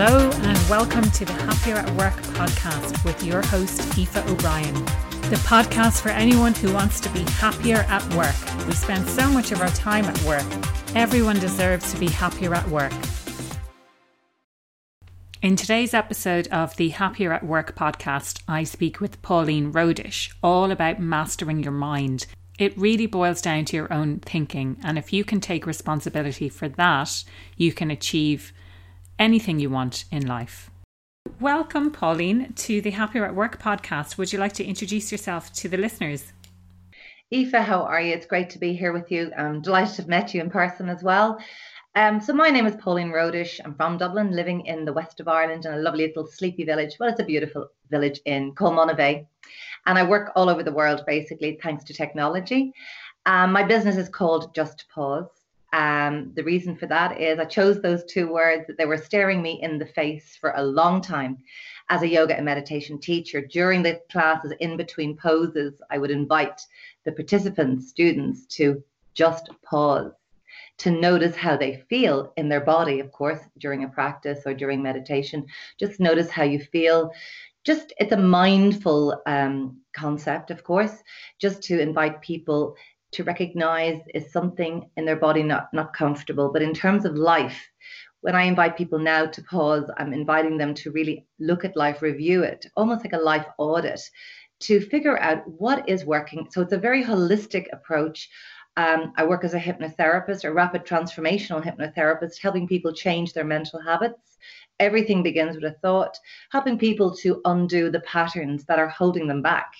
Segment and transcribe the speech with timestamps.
[0.00, 4.72] Hello, and welcome to the Happier at Work podcast with your host, Aoife O'Brien.
[5.28, 8.36] The podcast for anyone who wants to be happier at work.
[8.68, 10.46] We spend so much of our time at work.
[10.94, 12.92] Everyone deserves to be happier at work.
[15.42, 20.70] In today's episode of the Happier at Work podcast, I speak with Pauline Rohdich all
[20.70, 22.28] about mastering your mind.
[22.56, 26.68] It really boils down to your own thinking, and if you can take responsibility for
[26.68, 27.24] that,
[27.56, 28.52] you can achieve
[29.18, 30.70] anything you want in life.
[31.40, 34.18] Welcome, Pauline, to the Happier at Work podcast.
[34.18, 36.32] Would you like to introduce yourself to the listeners?
[37.32, 38.14] Aoife, how are you?
[38.14, 39.30] It's great to be here with you.
[39.36, 41.38] I'm delighted to have met you in person as well.
[41.94, 43.60] Um, so my name is Pauline Rohdich.
[43.64, 46.96] I'm from Dublin, living in the west of Ireland in a lovely little sleepy village.
[46.98, 49.26] Well, it's a beautiful village in Colmonagh
[49.86, 52.72] And I work all over the world, basically, thanks to technology.
[53.26, 55.37] Um, my business is called Just Pause.
[55.72, 59.42] Um, the reason for that is I chose those two words that they were staring
[59.42, 61.38] me in the face for a long time.
[61.90, 66.60] As a yoga and meditation teacher, during the classes, in between poses, I would invite
[67.04, 68.82] the participants, students, to
[69.14, 70.12] just pause
[70.78, 74.82] to notice how they feel in their body, of course, during a practice or during
[74.82, 75.46] meditation.
[75.78, 77.12] Just notice how you feel.
[77.64, 81.02] Just it's a mindful um, concept, of course,
[81.40, 82.76] just to invite people
[83.12, 86.52] to recognize is something in their body not not comfortable.
[86.52, 87.60] But in terms of life,
[88.20, 92.02] when I invite people now to pause, I'm inviting them to really look at life,
[92.02, 94.00] review it, almost like a life audit,
[94.60, 96.48] to figure out what is working.
[96.50, 98.28] So it's a very holistic approach
[98.78, 103.80] um, I work as a hypnotherapist, a rapid transformational hypnotherapist, helping people change their mental
[103.80, 104.38] habits.
[104.78, 106.16] Everything begins with a thought,
[106.52, 109.72] helping people to undo the patterns that are holding them back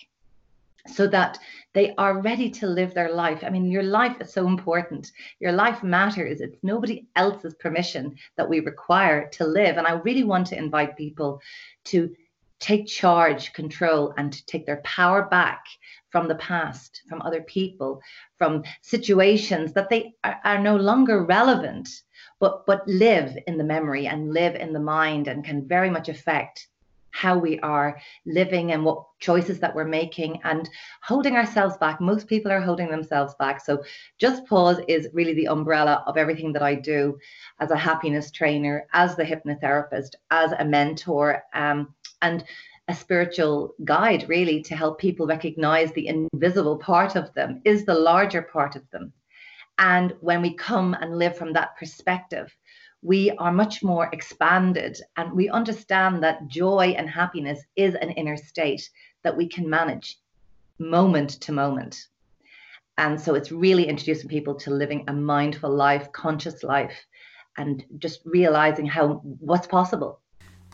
[0.93, 1.39] so that
[1.75, 3.45] they are ready to live their life.
[3.45, 5.11] I mean, your life is so important.
[5.39, 6.41] Your life matters.
[6.41, 9.77] It's nobody else's permission that we require to live.
[9.77, 11.41] And I really want to invite people
[11.87, 12.15] to
[12.61, 15.65] take charge, control, and to take their power back
[16.11, 18.01] from the past, from other people,
[18.37, 21.89] from situations that they are, are, no longer relevant,
[22.41, 26.09] but but live in the memory and live in the mind and can very much
[26.09, 26.67] affect
[27.11, 30.69] how we are living and what choices that we're making and
[31.03, 32.01] holding ourselves back.
[32.01, 33.65] Most people are holding themselves back.
[33.65, 33.83] So
[34.19, 37.19] just pause is really the umbrella of everything that I do
[37.61, 41.43] as a happiness trainer, as the hypnotherapist, as a mentor.
[41.55, 42.45] Um, and
[42.89, 47.95] a spiritual guide, really, to help people recognize the invisible part of them is the
[47.95, 49.13] larger part of them.
[49.79, 52.57] And when we come and live from that perspective,
[53.03, 58.37] we are much more expanded and we understand that joy and happiness is an inner
[58.37, 58.89] state
[59.23, 60.19] that we can manage
[60.79, 62.07] moment to moment.
[62.97, 67.07] And so it's really introducing people to living a mindful life, conscious life,
[67.57, 70.21] and just realizing how what's possible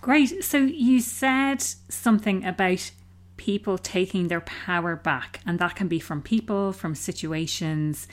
[0.04, 0.44] Great.
[0.44, 2.90] So you said something about
[3.38, 8.06] people taking their power back, and that can be from people, from situations.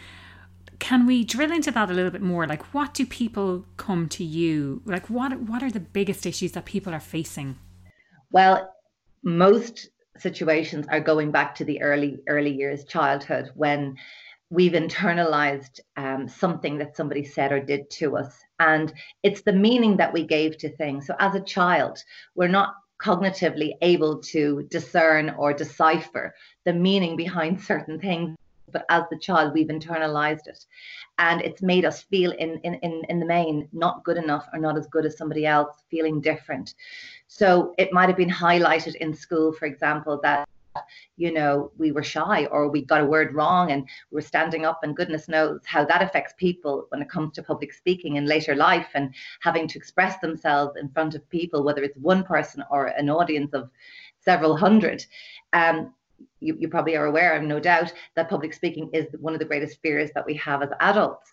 [0.82, 2.48] Can we drill into that a little bit more?
[2.48, 4.82] Like, what do people come to you?
[4.84, 7.60] Like, what what are the biggest issues that people are facing?
[8.32, 8.74] Well,
[9.24, 13.96] most situations are going back to the early early years, childhood, when
[14.50, 18.40] we've internalized um, something that somebody said or did to us.
[18.60, 21.06] And it's the meaning that we gave to things.
[21.06, 22.00] So as a child,
[22.34, 26.34] we're not cognitively able to discern or decipher
[26.66, 28.36] the meaning behind certain things.
[28.72, 30.66] But as the child, we've internalized it.
[31.18, 34.60] And it's made us feel, in, in, in, in the main, not good enough or
[34.60, 36.76] not as good as somebody else, feeling different.
[37.28, 40.48] So it might have been highlighted in school, for example, that
[41.18, 44.66] you know, we were shy or we got a word wrong and we are standing
[44.66, 48.26] up, and goodness knows how that affects people when it comes to public speaking in
[48.26, 52.64] later life and having to express themselves in front of people, whether it's one person
[52.70, 53.70] or an audience of
[54.20, 55.06] several hundred.
[55.54, 55.94] Um,
[56.42, 59.80] you, you probably are aware, no doubt, that public speaking is one of the greatest
[59.82, 61.32] fears that we have as adults.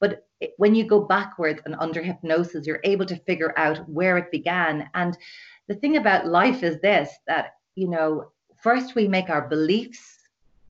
[0.00, 0.24] But
[0.56, 4.88] when you go backwards and under hypnosis, you're able to figure out where it began.
[4.94, 5.16] And
[5.68, 8.30] the thing about life is this that, you know,
[8.62, 10.18] first we make our beliefs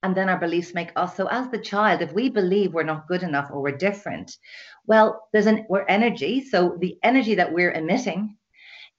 [0.03, 3.09] and then our beliefs make us so as the child if we believe we're not
[3.09, 4.39] good enough or we're different
[4.87, 8.37] well there's an we're energy so the energy that we're emitting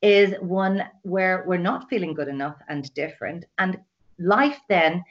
[0.02, 3.80] is one where we're not feeling good enough and different and
[4.22, 5.04] life then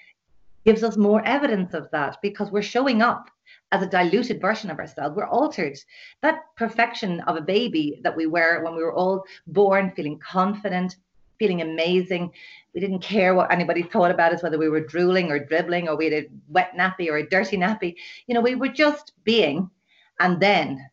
[0.65, 3.31] gives us more evidence of that because we're showing up
[3.73, 5.17] as a diluted version of ourselves.
[5.17, 5.79] We're altered.
[6.23, 10.97] That perfection of a baby that we were when we were all born, feeling confident,
[11.39, 12.33] feeling amazing.
[12.75, 15.97] We didn't care what anybody thought about us, whether we were drooling or dribbling or
[15.97, 17.97] we had a wet nappy or a dirty nappy.
[18.27, 19.71] You know, we were just being.
[20.21, 20.91] And then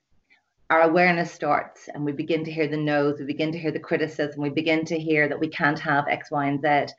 [0.70, 3.80] our awareness starts and we begin to hear the no's, we begin to hear the
[3.80, 6.94] criticism, we begin to hear that we can't have X, Y, and Z.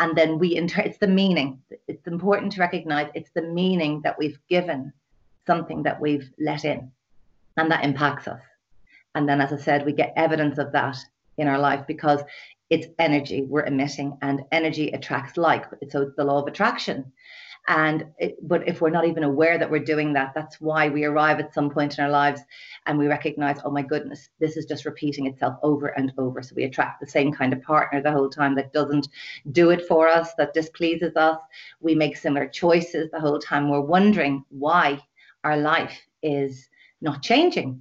[0.00, 1.60] And then we inter- it's the meaning.
[1.86, 4.92] It's important to recognize it's the meaning that we've given
[5.46, 6.90] something that we've let in,
[7.58, 8.40] and that impacts us.
[9.14, 10.96] And then, as I said, we get evidence of that
[11.36, 12.22] in our life because
[12.70, 15.66] it's energy we're emitting, and energy attracts like.
[15.90, 17.12] So it's the law of attraction.
[17.70, 21.04] And it, but if we're not even aware that we're doing that, that's why we
[21.04, 22.40] arrive at some point in our lives
[22.86, 26.42] and we recognize, oh my goodness, this is just repeating itself over and over.
[26.42, 29.06] So we attract the same kind of partner the whole time that doesn't
[29.52, 31.38] do it for us, that displeases us.
[31.80, 33.70] We make similar choices the whole time.
[33.70, 35.00] We're wondering why
[35.44, 36.68] our life is
[37.00, 37.80] not changing.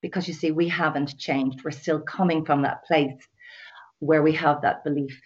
[0.00, 1.64] Because you see, we haven't changed.
[1.64, 3.20] We're still coming from that place
[3.98, 5.20] where we have that belief.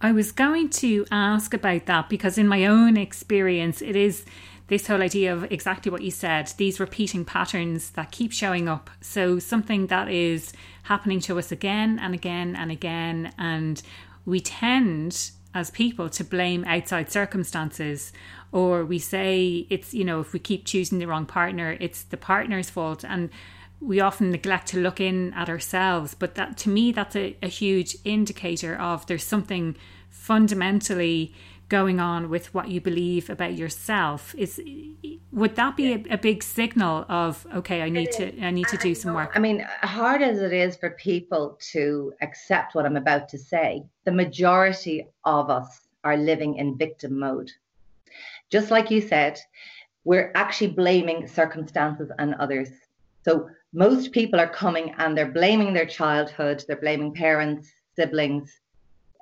[0.00, 4.24] I was going to ask about that because, in my own experience, it is
[4.68, 8.90] this whole idea of exactly what you said these repeating patterns that keep showing up.
[9.00, 10.52] So, something that is
[10.84, 13.32] happening to us again and again and again.
[13.38, 13.82] And
[14.24, 18.12] we tend, as people, to blame outside circumstances.
[18.52, 22.16] Or we say it's, you know, if we keep choosing the wrong partner, it's the
[22.16, 23.04] partner's fault.
[23.04, 23.30] And
[23.80, 26.14] we often neglect to look in at ourselves.
[26.14, 29.76] But that to me, that's a, a huge indicator of there's something
[30.10, 31.34] fundamentally
[31.68, 34.34] going on with what you believe about yourself.
[34.36, 34.60] Is
[35.32, 38.76] would that be a, a big signal of okay i need to i need to
[38.78, 39.32] do some work?
[39.34, 43.84] I mean hard as it is for people to accept what i'm about to say
[44.04, 47.50] the majority of us are living in victim mode.
[48.50, 49.38] Just like you said
[50.04, 52.70] we're actually blaming circumstances and others.
[53.22, 58.50] So most people are coming and they're blaming their childhood, they're blaming parents, siblings,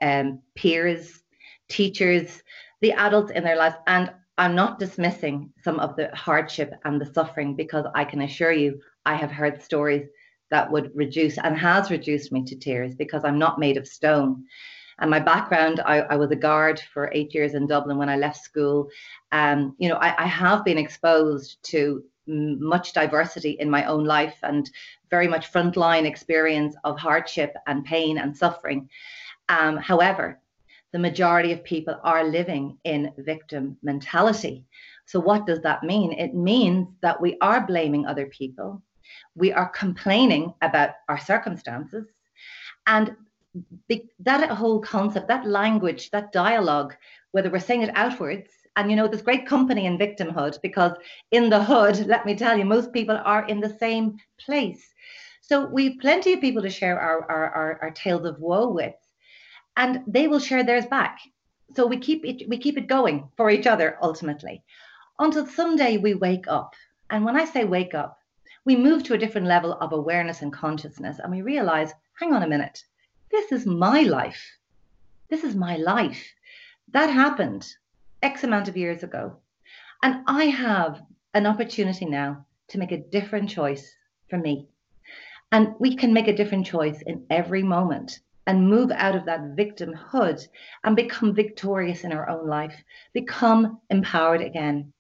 [0.01, 1.23] um, peers,
[1.69, 2.43] teachers,
[2.81, 3.77] the adults in their lives.
[3.87, 8.53] And I'm not dismissing some of the hardship and the suffering because I can assure
[8.53, 10.09] you, I have heard stories
[10.51, 14.47] that would reduce and has reduced me to tears because I'm not made of stone.
[15.01, 18.17] And my background, I, I was a guard for eight years in Dublin when I
[18.17, 18.89] left school.
[19.33, 24.39] Um, you know, I, I have been exposed to much diversity in my own life
[24.43, 24.71] and
[25.11, 28.89] very much frontline experience of hardship and pain and suffering.
[29.49, 30.41] Um, however,
[30.93, 34.65] the majority of people are living in victim mentality.
[35.05, 36.13] So, what does that mean?
[36.13, 38.83] It means that we are blaming other people,
[39.35, 42.07] we are complaining about our circumstances,
[42.87, 43.15] and
[44.21, 46.95] that whole concept, that language, that dialogue,
[47.33, 50.93] whether we're saying it outwards and you know, there's great company in victimhood because
[51.31, 54.93] in the hood, let me tell you, most people are in the same place.
[55.41, 58.95] So we've plenty of people to share our, our, our, our tales of woe with,
[59.77, 61.19] and they will share theirs back.
[61.75, 64.63] So we keep it we keep it going for each other ultimately,
[65.19, 66.75] until someday we wake up.
[67.11, 68.19] And when I say wake up,
[68.65, 72.43] we move to a different level of awareness and consciousness, and we realize, hang on
[72.43, 72.83] a minute,
[73.31, 74.59] this is my life.
[75.29, 76.25] This is my life.
[76.93, 77.67] That happened.
[78.27, 79.37] X amount of years ago.
[80.03, 81.01] And I have
[81.35, 83.95] an opportunity now to make a different choice
[84.29, 84.67] for me.
[85.53, 88.19] And we can make a different choice in every moment
[88.49, 90.45] and move out of that victimhood
[90.83, 92.75] and become victorious in our own life,
[93.13, 94.93] become empowered again,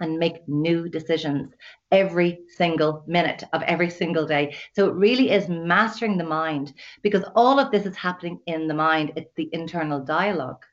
[0.00, 1.54] and make new decisions
[1.92, 4.56] every single minute of every single day.
[4.74, 8.74] So it really is mastering the mind because all of this is happening in the
[8.74, 9.12] mind.
[9.14, 10.64] It's the internal dialogue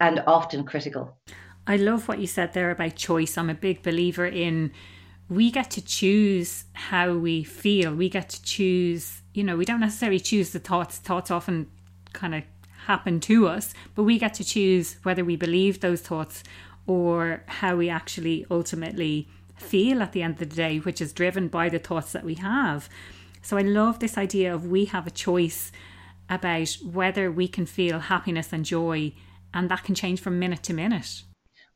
[0.00, 1.16] and often critical.
[1.66, 3.36] I love what you said there about choice.
[3.36, 4.72] I'm a big believer in
[5.28, 7.94] we get to choose how we feel.
[7.94, 10.98] We get to choose, you know, we don't necessarily choose the thoughts.
[10.98, 11.66] Thoughts often
[12.12, 12.44] kind of
[12.86, 16.44] happen to us, but we get to choose whether we believe those thoughts
[16.86, 19.26] or how we actually ultimately
[19.56, 22.34] feel at the end of the day, which is driven by the thoughts that we
[22.34, 22.88] have.
[23.42, 25.72] So I love this idea of we have a choice
[26.28, 29.12] about whether we can feel happiness and joy
[29.54, 31.22] and that can change from minute to minute.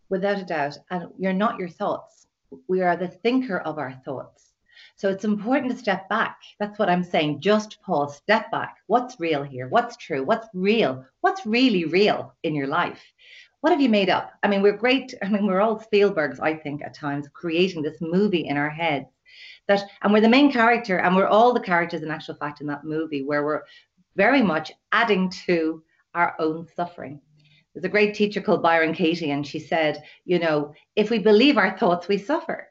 [0.08, 0.78] Without a doubt.
[0.90, 2.26] And you're not your thoughts.
[2.68, 4.52] We are the thinker of our thoughts.
[4.96, 6.40] So it's important to step back.
[6.58, 7.40] That's what I'm saying.
[7.40, 8.76] Just pause, step back.
[8.86, 9.68] What's real here?
[9.68, 10.24] What's true?
[10.24, 11.04] What's real?
[11.22, 13.02] What's really real in your life?
[13.60, 14.32] What have you made up?
[14.42, 15.14] I mean, we're great.
[15.22, 19.06] I mean, we're all Spielbergs, I think, at times, creating this movie in our heads.
[19.68, 22.66] That, and we're the main character, and we're all the characters in actual fact in
[22.66, 23.62] that movie, where we're
[24.16, 25.82] very much adding to
[26.14, 27.20] our own suffering.
[27.74, 31.56] There's a great teacher called Byron Katie, and she said, you know, if we believe
[31.56, 32.68] our thoughts, we suffer.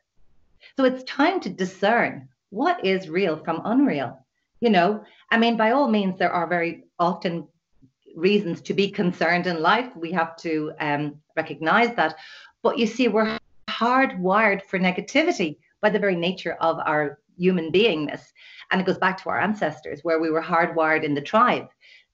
[0.75, 4.18] So it's time to discern what is real from unreal.
[4.60, 7.48] You know, I mean, by all means, there are very often
[8.15, 9.96] reasons to be concerned in life.
[9.96, 12.15] We have to um, recognize that.
[12.62, 13.39] But you see, we're
[13.70, 15.58] hardwired for negativity.
[15.82, 18.34] by the very nature of our human beingness.
[18.70, 21.70] And it goes back to our ancestors, where we were hardwired in the tribe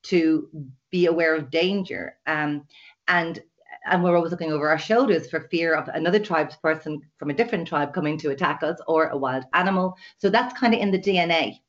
[0.05, 0.49] to
[0.91, 2.17] be aware of danger.
[2.27, 2.65] Um,
[3.07, 3.41] and
[3.87, 7.33] and we're always looking over our shoulders for fear of another tribe's person from a
[7.33, 9.95] different tribe coming to attack us or a wild animal.
[10.17, 11.59] So that's kind of in the DNA.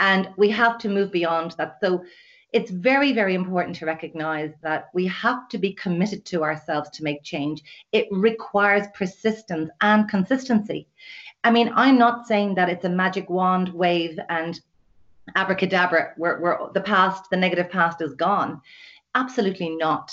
[0.00, 1.76] And we have to move beyond that.
[1.82, 2.04] So
[2.52, 7.04] it's very, very important to recognize that we have to be committed to ourselves to
[7.04, 7.62] make change.
[7.92, 10.88] It requires persistence and consistency.
[11.44, 14.60] I mean, I'm not saying that it's a magic wand wave and
[15.34, 18.60] abracadabra, where, where the past, the negative past is gone.
[19.14, 20.10] Absolutely not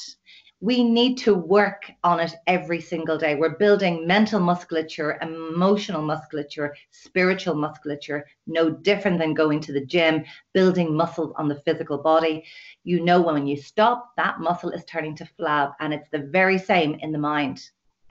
[0.61, 3.35] we need to work on it every single day.
[3.35, 10.25] We're building mental musculature, emotional musculature, spiritual musculature, no different than going to the gym,
[10.53, 12.43] building muscles on the physical body.
[12.83, 16.57] You know, when you stop, that muscle is turning to flab, and it's the very
[16.57, 17.61] same in the mind.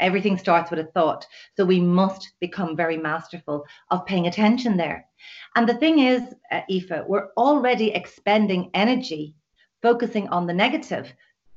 [0.01, 1.27] Everything starts with a thought.
[1.57, 5.07] So we must become very masterful of paying attention there.
[5.55, 9.35] And the thing is, uh, Aoife, we're already expending energy
[9.83, 11.13] focusing on the negative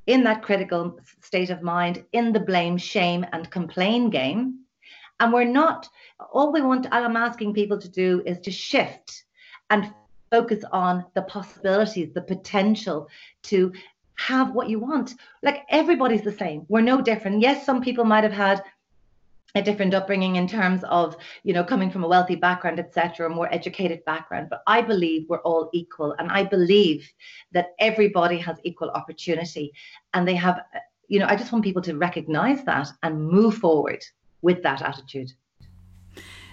[0.06, 4.58] in that critical state of mind, in the blame, shame, and complain game.
[5.20, 5.88] And we're not,
[6.32, 9.24] all we want, I'm asking people to do is to shift
[9.70, 9.92] and
[10.30, 13.06] focus on the possibilities, the potential
[13.44, 13.72] to
[14.28, 15.14] have what you want.
[15.42, 16.64] Like everybody's the same.
[16.68, 17.40] We're no different.
[17.40, 18.62] Yes, some people might have had
[19.54, 23.28] a different upbringing in terms of you know coming from a wealthy background etc a
[23.28, 27.10] more educated background but i believe we're all equal and i believe
[27.52, 29.72] that everybody has equal opportunity
[30.14, 30.60] and they have
[31.08, 34.02] you know i just want people to recognize that and move forward
[34.40, 35.30] with that attitude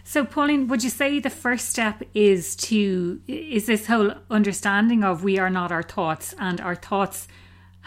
[0.04, 5.24] so pauline would you say the first step is to is this whole understanding of
[5.24, 7.30] we are not our thoughts and our thoughts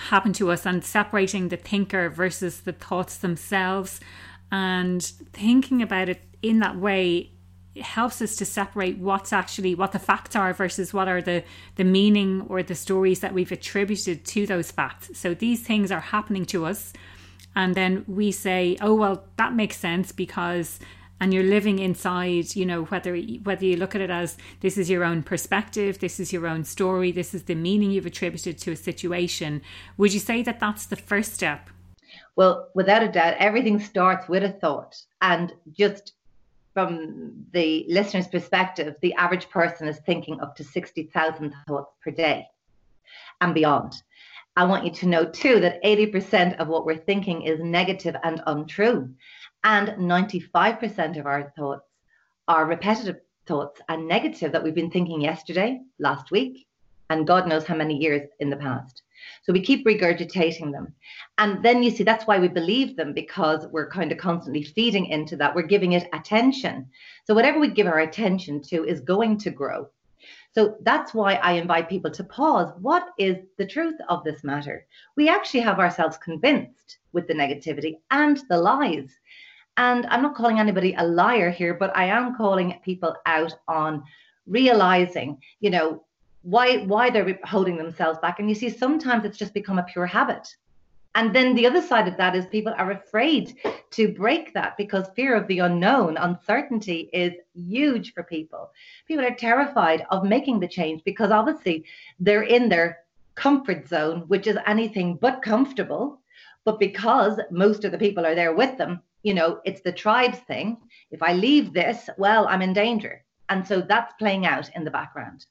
[0.08, 4.00] happen to us and separating the thinker versus the thoughts themselves.
[4.50, 7.30] And thinking about it in that way
[7.80, 11.42] helps us to separate what's actually what the facts are versus what are the
[11.76, 15.18] the meaning or the stories that we've attributed to those facts.
[15.18, 16.92] So these things are happening to us.
[17.56, 20.80] And then we say oh well that makes sense because
[21.22, 24.90] and you're living inside you know whether whether you look at it as this is
[24.90, 28.72] your own perspective this is your own story this is the meaning you've attributed to
[28.72, 29.62] a situation
[29.96, 31.70] would you say that that's the first step
[32.34, 34.96] well, without a doubt, everything starts with a thought.
[35.20, 36.14] And just
[36.72, 42.46] from the listener's perspective, the average person is thinking up to 60,000 thoughts per day
[43.40, 44.02] and beyond.
[44.56, 48.42] I want you to know too that 80% of what we're thinking is negative and
[48.46, 49.10] untrue.
[49.64, 51.88] And 95% of our thoughts
[52.48, 56.66] are repetitive thoughts and negative that we've been thinking yesterday, last week,
[57.10, 59.02] and God knows how many years in the past.
[59.44, 60.94] So we keep regurgitating them.
[61.38, 65.06] And then you see, that's why we believe them because we're kind of constantly feeding
[65.06, 65.54] into that.
[65.54, 66.88] We're giving it attention.
[67.26, 69.88] So whatever we give our attention to is going to grow.
[70.54, 72.72] So that's why I invite people to pause.
[72.80, 74.86] What is the truth of this matter?
[75.16, 79.10] We actually have ourselves convinced with the negativity and the lies.
[79.76, 84.04] And I'm not calling anybody a liar here, but I am calling people out on
[84.46, 86.04] realizing, you know,
[86.42, 88.38] why why they're holding themselves back.
[88.38, 90.56] And you see sometimes it's just become a pure habit.
[91.14, 93.54] And then the other side of that is people are afraid
[93.90, 98.70] to break that because fear of the unknown uncertainty is huge for people.
[99.06, 101.84] People are terrified of making the change because obviously
[102.18, 103.00] they're in their
[103.34, 106.20] comfort zone which is anything but comfortable.
[106.64, 110.38] But because most of the people are there with them you know it's the tribes
[110.40, 110.76] thing
[111.10, 114.90] if i leave this well i'm in danger and so that's playing out in the
[114.90, 115.46] background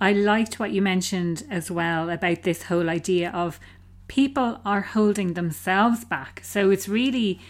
[0.00, 3.60] I liked what you mentioned as well about this whole idea of
[4.08, 6.40] people are holding themselves back.
[6.44, 7.40] So it's really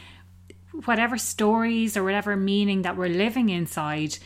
[0.84, 4.18] whatever stories or whatever meaning that we're living inside,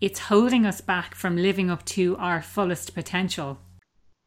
[0.00, 3.58] it's holding us back from living up to our fullest potential.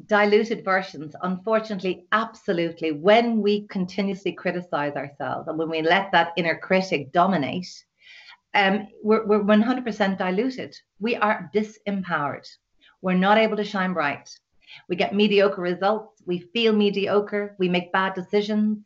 [0.06, 2.92] Diluted versions, unfortunately, absolutely.
[2.92, 7.86] When we continuously criticize ourselves and when we let that inner critic dominate,
[8.54, 10.78] um, we're, we're 100% diluted.
[11.00, 12.48] We are disempowered
[13.06, 14.28] we're not able to shine bright.
[14.90, 16.24] We get mediocre results.
[16.26, 17.56] We feel mediocre.
[17.60, 18.80] We make bad decisions.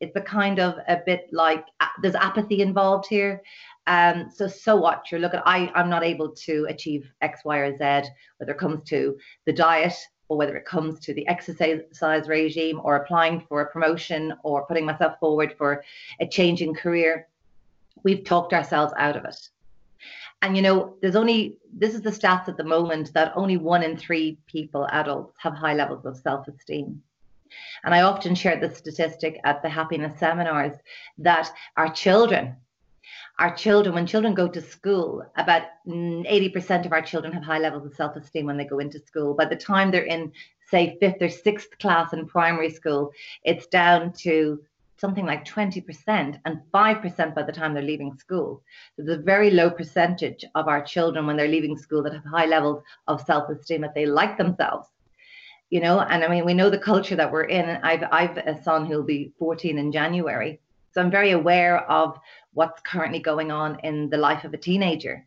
[0.00, 3.42] It's a kind of a bit like uh, there's apathy involved here.
[3.86, 5.12] Um, so so what?
[5.12, 5.40] You're looking.
[5.44, 9.52] I I'm not able to achieve X, Y, or Z, whether it comes to the
[9.52, 9.94] diet
[10.28, 14.84] or whether it comes to the exercise regime or applying for a promotion or putting
[14.84, 15.84] myself forward for
[16.20, 17.28] a change in career.
[18.02, 19.48] We've talked ourselves out of it.
[20.42, 23.82] And you know, there's only this is the stats at the moment that only one
[23.82, 27.02] in three people, adults, have high levels of self-esteem.
[27.84, 30.74] And I often share the statistic at the happiness seminars
[31.18, 32.56] that our children
[33.38, 37.58] our children, when children go to school, about mm, 80% of our children have high
[37.58, 39.34] levels of self esteem when they go into school.
[39.34, 40.32] By the time they're in,
[40.70, 43.12] say, fifth or sixth class in primary school,
[43.44, 44.60] it's down to
[44.98, 48.62] something like 20% and 5% by the time they're leaving school.
[48.96, 52.24] So there's a very low percentage of our children when they're leaving school that have
[52.24, 54.88] high levels of self esteem, that they like themselves.
[55.68, 57.68] You know, and I mean, we know the culture that we're in.
[57.82, 60.60] I've, I've a son who'll be 14 in January.
[60.96, 62.18] So I'm very aware of
[62.54, 65.26] what's currently going on in the life of a teenager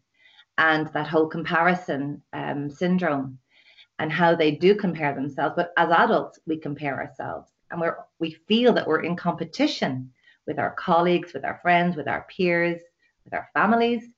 [0.57, 3.38] and that whole comparison um, syndrome
[3.99, 5.53] and how they do compare themselves.
[5.55, 10.11] But as adults, we compare ourselves and we're we feel that we're in competition
[10.47, 12.81] with our colleagues, with our friends, with our peers,
[13.23, 14.09] with our families.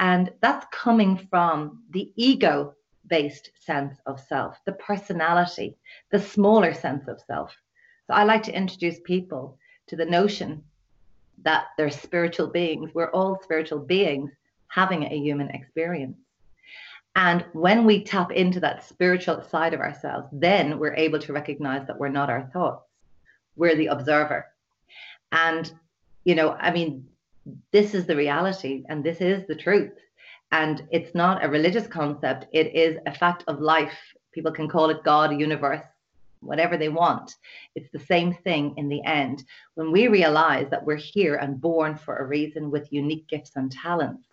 [0.00, 2.74] And that's coming from the ego
[3.06, 5.76] based sense of self, the personality,
[6.10, 7.56] the smaller sense of self.
[8.08, 9.56] So I like to introduce people
[9.86, 10.64] to the notion
[11.44, 12.90] that they're spiritual beings.
[12.94, 14.30] We're all spiritual beings
[14.68, 16.16] having a human experience.
[17.16, 21.86] And when we tap into that spiritual side of ourselves, then we're able to recognize
[21.86, 22.84] that we're not our thoughts,
[23.56, 24.46] we're the observer.
[25.32, 25.72] And,
[26.24, 27.06] you know, I mean,
[27.72, 29.92] this is the reality and this is the truth.
[30.52, 33.98] And it's not a religious concept, it is a fact of life.
[34.32, 35.82] People can call it God, universe,
[36.40, 37.34] whatever they want.
[37.74, 39.44] It's the same thing in the end.
[39.74, 43.70] When we realize that we're here and born for a reason with unique gifts and
[43.70, 44.26] talents,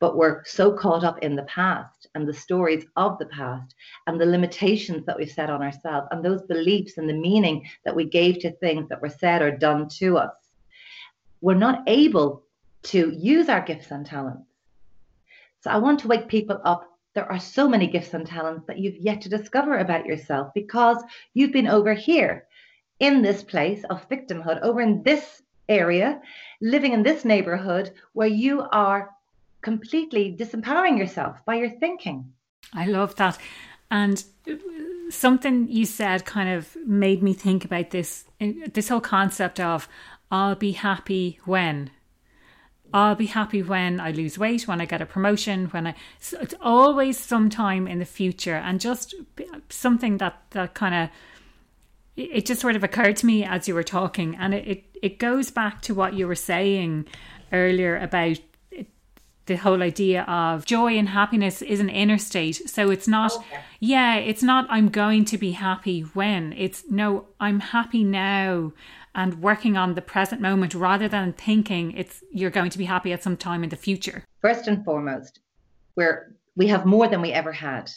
[0.00, 3.74] but we're so caught up in the past and the stories of the past
[4.06, 7.96] and the limitations that we've set on ourselves and those beliefs and the meaning that
[7.96, 10.34] we gave to things that were said or done to us.
[11.40, 12.44] We're not able
[12.84, 14.48] to use our gifts and talents.
[15.60, 16.87] So I want to wake people up.
[17.18, 21.02] There are so many gifts and talents that you've yet to discover about yourself because
[21.34, 22.46] you've been over here
[23.00, 26.20] in this place of victimhood, over in this area,
[26.60, 29.10] living in this neighborhood where you are
[29.62, 32.32] completely disempowering yourself by your thinking.
[32.72, 33.36] I love that.
[33.90, 34.22] And
[35.10, 38.26] something you said kind of made me think about this
[38.72, 39.88] this whole concept of
[40.30, 41.90] I'll be happy when
[42.92, 45.94] I'll be happy when I lose weight, when I get a promotion, when I.
[46.20, 49.14] So it's always sometime in the future, and just
[49.68, 51.10] something that that kind of.
[52.16, 55.18] It just sort of occurred to me as you were talking, and it, it, it
[55.20, 57.06] goes back to what you were saying
[57.52, 58.40] earlier about
[59.48, 62.68] the whole idea of joy and happiness is an inner state.
[62.68, 63.60] So it's not, okay.
[63.80, 66.52] yeah, it's not, I'm going to be happy when.
[66.52, 68.72] It's no, I'm happy now
[69.18, 73.12] and working on the present moment rather than thinking it's you're going to be happy
[73.12, 74.22] at some time in the future.
[74.40, 75.40] First and foremost,
[75.96, 77.90] we're we have more than we ever had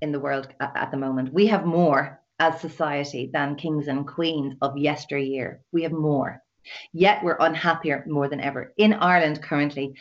[0.00, 1.32] in the world at, the moment.
[1.32, 5.60] We have more as society than kings and queens of yesteryear.
[5.72, 6.42] We have more.
[6.92, 8.72] Yet we're unhappier more than ever.
[8.76, 9.94] In Ireland currently,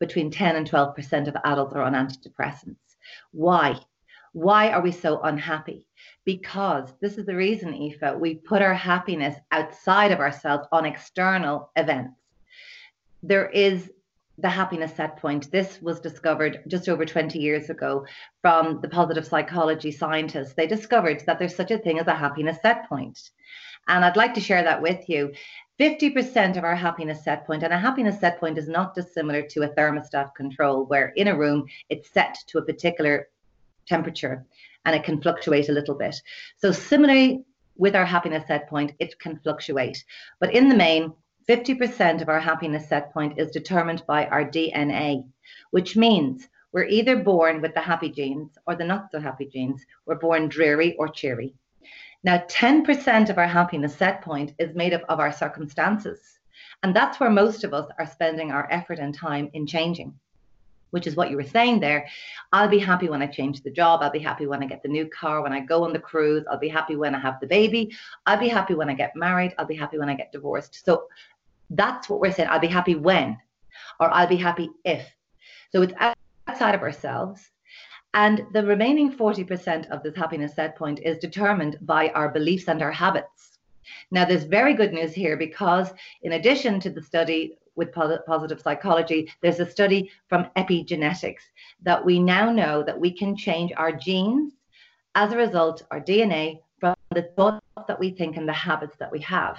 [0.00, 2.76] between 10 and 12% of adults are on antidepressants.
[3.30, 3.76] Why?
[4.32, 5.87] Why are we so unhappy?
[6.28, 11.70] Because this is the reason, Aoife, we put our happiness outside of ourselves on external
[11.74, 12.20] events.
[13.22, 13.90] There is
[14.36, 15.50] the happiness set point.
[15.50, 18.04] This was discovered just over 20 years ago
[18.42, 20.52] from the positive psychology scientists.
[20.52, 23.30] They discovered that there's such a thing as a happiness set point.
[23.88, 25.32] And I'd like to share that with you.
[25.80, 29.62] 50% of our happiness set point, and a happiness set point is not dissimilar to
[29.62, 33.30] a thermostat control, where in a room it's set to a particular
[33.86, 34.44] temperature
[34.84, 36.16] and it can fluctuate a little bit.
[36.56, 37.44] So, similarly
[37.76, 40.04] with our happiness set point, it can fluctuate.
[40.40, 41.12] But in the main,
[41.48, 45.24] 50% of our happiness set point is determined by our DNA,
[45.70, 49.84] which means we're either born with the happy genes or the not so happy genes.
[50.04, 51.54] We're born dreary or cheery.
[52.24, 56.38] Now, 10% of our happiness set point is made up of our circumstances.
[56.82, 60.18] And that's where most of us are spending our effort and time in changing,
[60.90, 62.06] which is what you were saying there.
[62.52, 64.00] I'll be happy when I change the job.
[64.02, 66.44] I'll be happy when I get the new car, when I go on the cruise.
[66.50, 67.94] I'll be happy when I have the baby.
[68.26, 69.54] I'll be happy when I get married.
[69.58, 70.84] I'll be happy when I get divorced.
[70.84, 71.04] So
[71.70, 72.48] that's what we're saying.
[72.50, 73.36] I'll be happy when,
[74.00, 75.06] or I'll be happy if.
[75.70, 75.94] So it's
[76.48, 77.50] outside of ourselves.
[78.14, 82.80] And the remaining 40% of this happiness set point is determined by our beliefs and
[82.80, 83.58] our habits.
[84.10, 89.32] Now, there's very good news here because, in addition to the study with positive psychology,
[89.40, 91.44] there's a study from epigenetics
[91.82, 94.52] that we now know that we can change our genes
[95.14, 99.10] as a result, our DNA, from the thoughts that we think and the habits that
[99.10, 99.58] we have.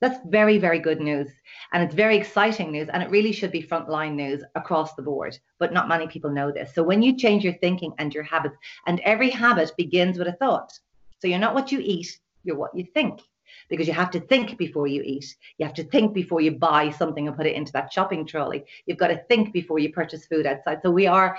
[0.00, 1.28] That's very, very good news.
[1.72, 2.88] And it's very exciting news.
[2.92, 5.38] And it really should be frontline news across the board.
[5.58, 6.74] But not many people know this.
[6.74, 10.32] So when you change your thinking and your habits, and every habit begins with a
[10.32, 10.72] thought.
[11.20, 13.20] So you're not what you eat, you're what you think.
[13.68, 15.36] Because you have to think before you eat.
[15.58, 18.64] You have to think before you buy something and put it into that shopping trolley.
[18.86, 20.80] You've got to think before you purchase food outside.
[20.82, 21.38] So we are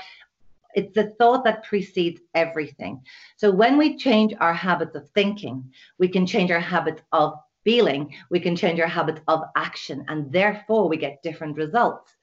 [0.75, 3.01] it's the thought that precedes everything.
[3.37, 8.13] So when we change our habits of thinking, we can change our habits of feeling,
[8.29, 12.15] we can change our habits of action, and therefore we get different results.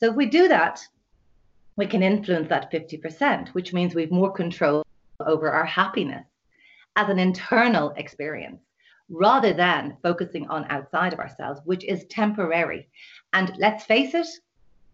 [0.00, 0.80] So if we do that,
[1.76, 4.84] we can influence that 50%, which means we've more control
[5.20, 6.26] over our happiness
[6.96, 8.60] as an internal experience
[9.08, 12.88] rather than focusing on outside of ourselves, which is temporary.
[13.32, 14.26] And let's face it,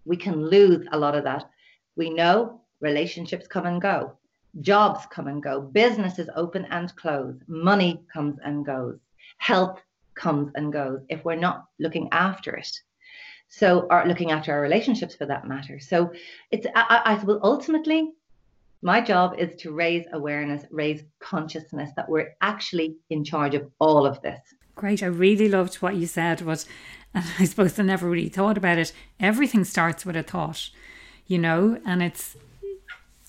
[0.05, 1.49] we can lose a lot of that.
[1.97, 4.17] We know relationships come and go,
[4.61, 8.99] jobs come and go, businesses open and close, money comes and goes,
[9.39, 9.81] health
[10.15, 12.71] comes and goes if we're not looking after it.
[13.49, 15.81] So, or looking after our relationships for that matter.
[15.81, 16.13] So,
[16.53, 18.13] it's, I, I suppose, ultimately,
[18.83, 24.07] my job is to raise awareness, raise consciousness that we're actually in charge of all
[24.07, 24.41] of this.
[24.75, 25.03] Great.
[25.03, 26.65] I really loved what you said, but
[27.13, 28.93] and I suppose I never really thought about it.
[29.19, 30.71] Everything starts with a thought,
[31.27, 32.37] you know, and it's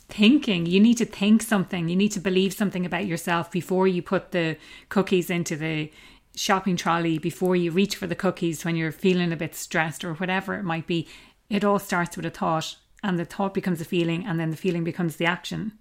[0.08, 0.66] thinking.
[0.66, 1.90] You need to think something.
[1.90, 4.58] You need to believe something about yourself before you put the
[4.90, 5.92] cookies into the
[6.36, 10.14] shopping trolley, before you reach for the cookies when you're feeling a bit stressed or
[10.14, 11.08] whatever it might be.
[11.50, 14.58] It all starts with a thought and the thought becomes a feeling and then the
[14.58, 15.74] feeling becomes the action.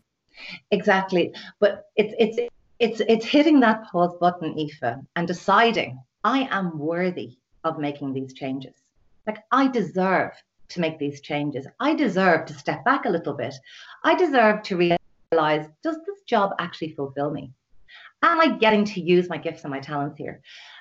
[0.71, 1.33] Exactly.
[1.59, 7.37] But it's it's it's it's hitting that pause button Aoife and deciding i am worthy
[7.65, 8.75] of making these changes.
[9.27, 10.33] Like i deserve
[10.71, 11.67] to make these changes.
[11.81, 13.55] I deserve to step back a little bit.
[14.05, 17.53] I deserve to realize does this job actually fulfill me?
[18.23, 20.41] Am i getting to use my gifts and my talents here?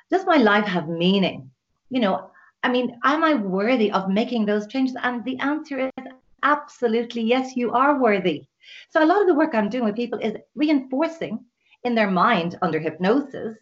[0.10, 1.52] Does my life have meaning?
[1.90, 4.96] You know I mean, am I worthy of making those changes?
[5.02, 6.06] And the answer is
[6.44, 8.46] Absolutely, yes, you are worthy.
[8.90, 11.44] So, a lot of the work I'm doing with people is reinforcing
[11.84, 13.58] in their mind under hypnosis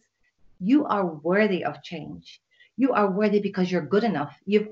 [0.59, 2.41] you are worthy of change.
[2.77, 4.37] You are worthy because you're good enough.
[4.45, 4.69] You've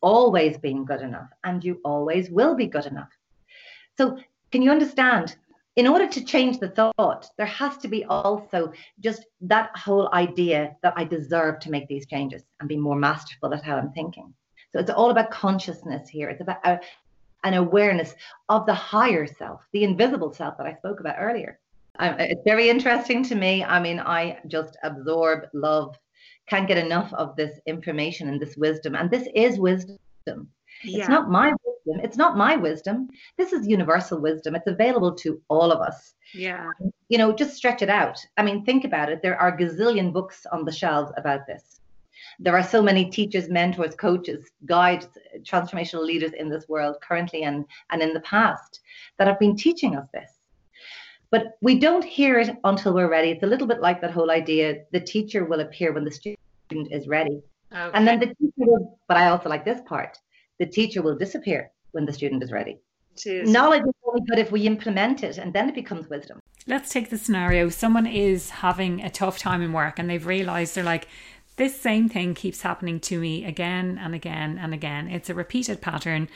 [0.00, 3.10] always been good enough and you always will be good enough.
[3.96, 4.18] So,
[4.52, 5.36] can you understand?
[5.76, 10.74] In order to change the thought, there has to be also just that whole idea
[10.82, 14.34] that I deserve to make these changes and be more masterful at how I'm thinking.
[14.72, 16.30] So it's all about consciousness here.
[16.30, 16.78] It's about uh,
[17.44, 18.14] an awareness
[18.48, 21.58] of the higher self, the invisible self that I spoke about earlier.
[22.00, 23.64] it's very interesting to me.
[23.64, 25.96] I mean, I just absorb, love,
[26.48, 28.94] can't get enough of this information and this wisdom.
[28.94, 29.98] And this is wisdom.
[30.84, 31.00] Yeah.
[31.00, 32.04] It's not my wisdom.
[32.04, 33.08] It's not my wisdom.
[33.36, 34.54] This is universal wisdom.
[34.54, 36.14] It's available to all of us.
[36.34, 36.70] Yeah.
[37.08, 38.18] You know, just stretch it out.
[38.36, 39.20] I mean, think about it.
[39.22, 41.80] There are gazillion books on the shelves about this
[42.38, 45.08] there are so many teachers, mentors, coaches, guides,
[45.40, 48.80] transformational leaders in this world currently and, and in the past
[49.18, 50.30] that have been teaching us this.
[51.30, 53.30] But we don't hear it until we're ready.
[53.30, 56.38] It's a little bit like that whole idea the teacher will appear when the student
[56.90, 57.42] is ready.
[57.72, 57.90] Okay.
[57.92, 60.18] And then the teacher will, but I also like this part
[60.58, 62.78] the teacher will disappear when the student is ready.
[63.16, 63.46] Jeez.
[63.46, 66.40] Knowledge is only good if we implement it, and then it becomes wisdom.
[66.66, 70.74] Let's take the scenario someone is having a tough time in work and they've realized
[70.74, 71.08] they're like,
[71.58, 75.08] this same thing keeps happening to me again and again and again.
[75.08, 76.28] It's a repeated pattern.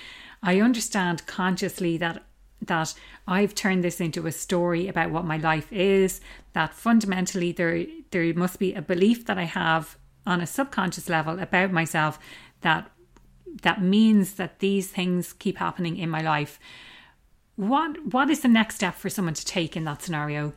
[0.42, 2.24] I understand consciously that
[2.60, 2.94] that
[3.26, 6.20] I've turned this into a story about what my life is,
[6.52, 11.40] that fundamentally there there must be a belief that I have on a subconscious level
[11.40, 12.18] about myself
[12.60, 12.90] that
[13.62, 16.58] that means that these things keep happening in my life.
[17.56, 20.52] What what is the next step for someone to take in that scenario?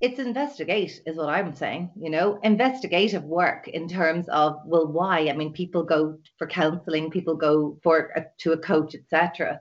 [0.00, 5.28] It's investigate is what i'm saying you know investigative work in terms of well why?
[5.28, 9.60] I mean people go for counseling people go for a, to a coach etc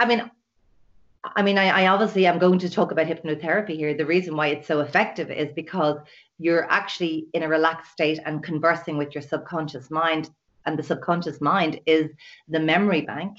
[0.00, 0.30] i mean
[1.24, 3.94] i mean I, I obviously i'm going to talk about hypnotherapy here.
[3.94, 5.98] The reason why it's so effective is because
[6.38, 10.30] you're actually in a relaxed state and conversing with your subconscious mind
[10.66, 12.10] and the subconscious mind is
[12.48, 13.38] the memory bank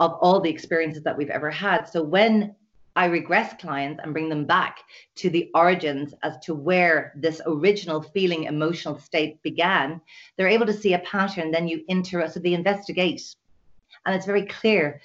[0.00, 1.86] of all the experiences that we've ever had.
[1.86, 2.54] So when
[2.98, 4.80] I regress clients and bring them back
[5.18, 10.00] to the origins as to where this original feeling emotional state began,
[10.36, 11.52] they're able to see a pattern.
[11.52, 13.36] Then you enter, so they investigate.
[14.04, 15.00] And it's very clear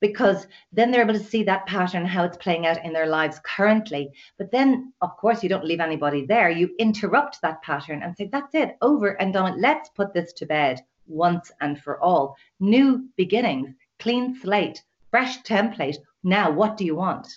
[0.00, 3.40] because then they're able to see that pattern, how it's playing out in their lives
[3.42, 4.10] currently.
[4.36, 6.50] But then, of course, you don't leave anybody there.
[6.50, 9.58] You interrupt that pattern and say, that's it, over and done.
[9.58, 12.36] Let's put this to bed once and for all.
[12.60, 17.28] New beginnings, clean slate, fresh template now, what do you want?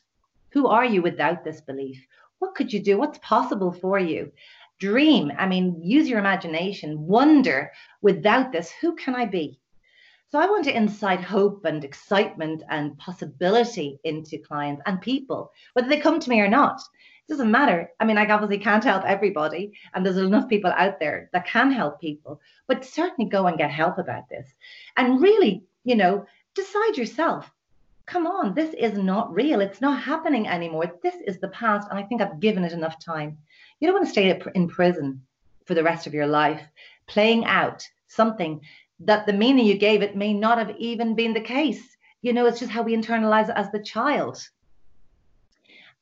[0.53, 2.05] Who are you without this belief?
[2.39, 2.97] What could you do?
[2.97, 4.31] What's possible for you?
[4.79, 5.31] Dream.
[5.37, 7.05] I mean, use your imagination.
[7.05, 9.59] Wonder without this, who can I be?
[10.31, 15.89] So I want to incite hope and excitement and possibility into clients and people, whether
[15.89, 16.79] they come to me or not.
[16.79, 17.91] It doesn't matter.
[17.99, 21.69] I mean, I obviously can't help everybody, and there's enough people out there that can
[21.69, 24.47] help people, but certainly go and get help about this.
[24.95, 27.51] And really, you know, decide yourself.
[28.05, 29.61] Come on, this is not real.
[29.61, 30.91] It's not happening anymore.
[31.01, 33.37] This is the past, and I think I've given it enough time.
[33.79, 35.21] You don't want to stay in prison
[35.65, 36.61] for the rest of your life,
[37.07, 38.61] playing out something
[38.99, 41.97] that the meaning you gave it may not have even been the case.
[42.21, 44.37] You know, it's just how we internalize it as the child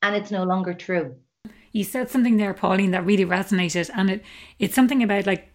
[0.02, 1.16] and it's no longer true.
[1.72, 4.24] You said something there, Pauline, that really resonated, and it
[4.58, 5.52] it's something about like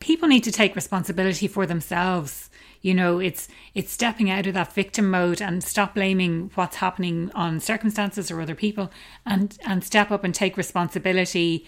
[0.00, 2.50] people need to take responsibility for themselves.
[2.82, 7.30] You know, it's it's stepping out of that victim mode and stop blaming what's happening
[7.34, 8.90] on circumstances or other people,
[9.24, 11.66] and and step up and take responsibility.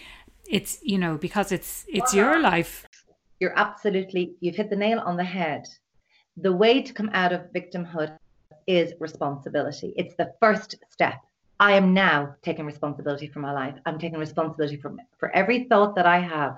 [0.49, 2.87] It's you know because it's it's your life.
[3.41, 5.67] You're absolutely you've hit the nail on the head.
[6.37, 8.17] The way to come out of victimhood
[8.67, 9.93] is responsibility.
[9.97, 11.21] It's the first step
[11.61, 13.77] I am now taking responsibility for my life.
[13.87, 16.57] I'm taking responsibility for, for every thought that I have,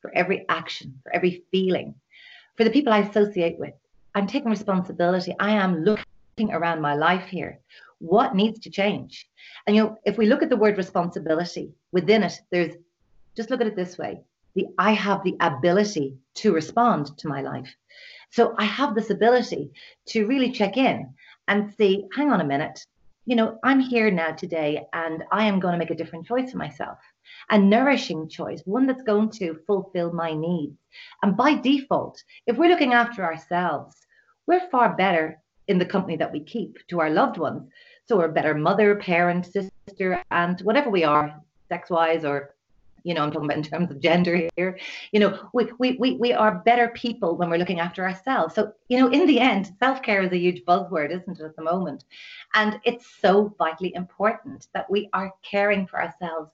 [0.00, 1.94] for every action, for every feeling,
[2.56, 3.74] for the people I associate with.
[4.14, 5.34] I'm taking responsibility.
[5.38, 7.58] I am looking around my life here.
[7.98, 9.28] What needs to change?
[9.66, 12.74] And you know, if we look at the word responsibility, within it, there's
[13.36, 14.20] just look at it this way.
[14.54, 17.74] The I have the ability to respond to my life.
[18.30, 19.70] So I have this ability
[20.06, 21.14] to really check in
[21.48, 22.84] and see, hang on a minute,
[23.26, 26.52] you know, I'm here now today and I am going to make a different choice
[26.52, 26.98] for myself,
[27.50, 30.76] a nourishing choice, one that's going to fulfill my needs.
[31.22, 33.96] And by default, if we're looking after ourselves,
[34.46, 37.68] we're far better in the company that we keep to our loved ones.
[38.06, 42.54] So we're a better mother, parent, sister, and whatever we are, sex wise or
[43.06, 44.76] you know, I'm talking about in terms of gender here.
[45.12, 48.56] You know, we, we, we, we are better people when we're looking after ourselves.
[48.56, 51.54] So, you know, in the end, self care is a huge buzzword, isn't it, at
[51.54, 52.02] the moment?
[52.54, 56.50] And it's so vitally important that we are caring for ourselves.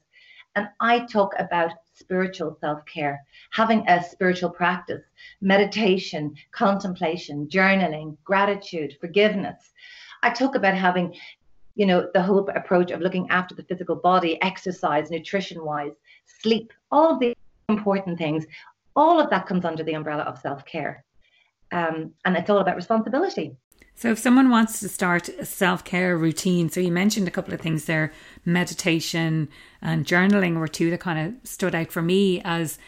[0.54, 5.02] And I talk about spiritual self care, having a spiritual practice,
[5.40, 9.72] meditation, contemplation, journaling, gratitude, forgiveness.
[10.22, 11.14] I talk about having
[11.74, 15.92] you know the whole approach of looking after the physical body exercise nutrition wise
[16.42, 17.34] sleep, all the
[17.68, 18.44] important things,
[18.94, 21.04] all of that comes under the umbrella of self care.
[21.70, 23.56] Um, and it's all about responsibility.
[23.94, 27.54] So, if someone wants to start a self care routine, so you mentioned a couple
[27.54, 28.12] of things there
[28.44, 29.48] meditation
[29.80, 32.78] and journaling were two that kind of stood out for me as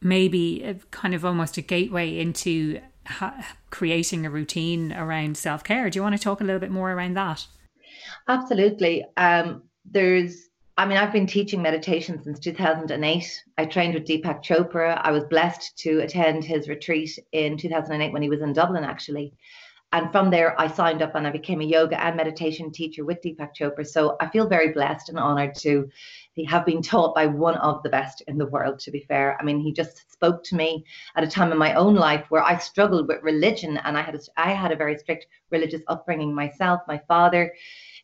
[0.00, 5.90] maybe a, kind of almost a gateway into ha- creating a routine around self care.
[5.90, 7.46] Do you want to talk a little bit more around that?
[8.28, 9.04] Absolutely.
[9.16, 13.44] Um, there's I mean, I've been teaching meditation since 2008.
[13.58, 15.00] I trained with Deepak Chopra.
[15.00, 19.34] I was blessed to attend his retreat in 2008 when he was in Dublin, actually.
[19.94, 23.22] And from there, I signed up and I became a yoga and meditation teacher with
[23.22, 23.86] Deepak Chopra.
[23.86, 25.88] So I feel very blessed and honored to
[26.48, 29.38] have been taught by one of the best in the world, to be fair.
[29.40, 32.42] I mean, he just spoke to me at a time in my own life where
[32.42, 36.34] I struggled with religion and I had a, I had a very strict religious upbringing
[36.34, 36.80] myself.
[36.88, 37.54] My father,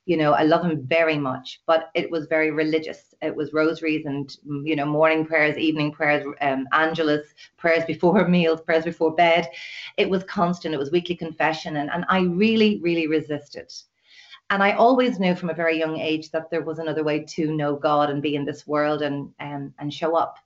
[0.07, 3.15] you know, I love him very much, but it was very religious.
[3.23, 4.35] It was rosaries and,
[4.65, 7.27] you know, morning prayers, evening prayers, um, angelus,
[7.59, 9.49] prayers before meals, prayers before bed.
[9.99, 10.75] It was constant.
[10.75, 11.77] It was weekly confession.
[11.77, 13.73] And, and I really, really resisted.
[14.49, 17.53] And I always knew from a very young age that there was another way to
[17.53, 20.39] know God and be in this world and, and, and show up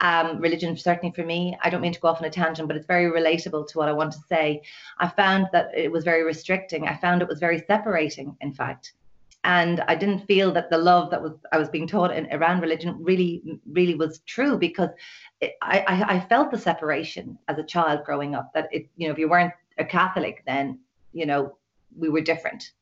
[0.00, 2.76] um, religion, certainly for me, I don't mean to go off on a tangent, but
[2.76, 4.62] it's very relatable to what I want to say.
[4.98, 6.88] I found that it was very restricting.
[6.88, 8.94] I found it was very separating, in fact.
[9.44, 12.60] And I didn't feel that the love that was I was being taught in, around
[12.60, 14.90] religion really, really was true because
[15.40, 18.52] it, I, I felt the separation as a child growing up.
[18.52, 20.78] That it, you know, if you weren't a Catholic, then
[21.12, 21.56] you know
[21.96, 22.72] we were different.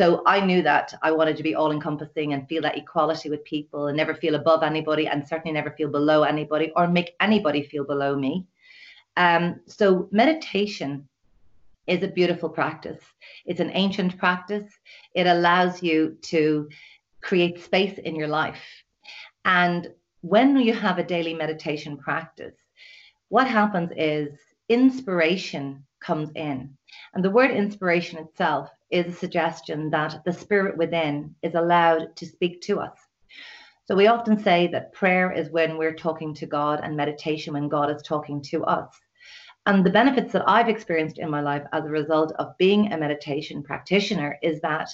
[0.00, 3.44] So I knew that I wanted to be all encompassing and feel that equality with
[3.44, 7.64] people and never feel above anybody and certainly never feel below anybody or make anybody
[7.64, 8.46] feel below me.
[9.18, 11.06] Um, so meditation
[11.86, 13.02] is a beautiful practice.
[13.44, 14.64] It's an ancient practice.
[15.14, 16.70] It allows you to
[17.20, 18.62] create space in your life.
[19.44, 19.86] And
[20.22, 22.56] when you have a daily meditation practice,
[23.28, 24.30] what happens is
[24.70, 26.74] inspiration comes in.
[27.14, 32.26] And the word inspiration itself is a suggestion that the spirit within is allowed to
[32.26, 32.96] speak to us.
[33.86, 37.68] So we often say that prayer is when we're talking to God and meditation when
[37.68, 38.88] God is talking to us.
[39.66, 42.98] And the benefits that I've experienced in my life as a result of being a
[42.98, 44.88] meditation practitioner is that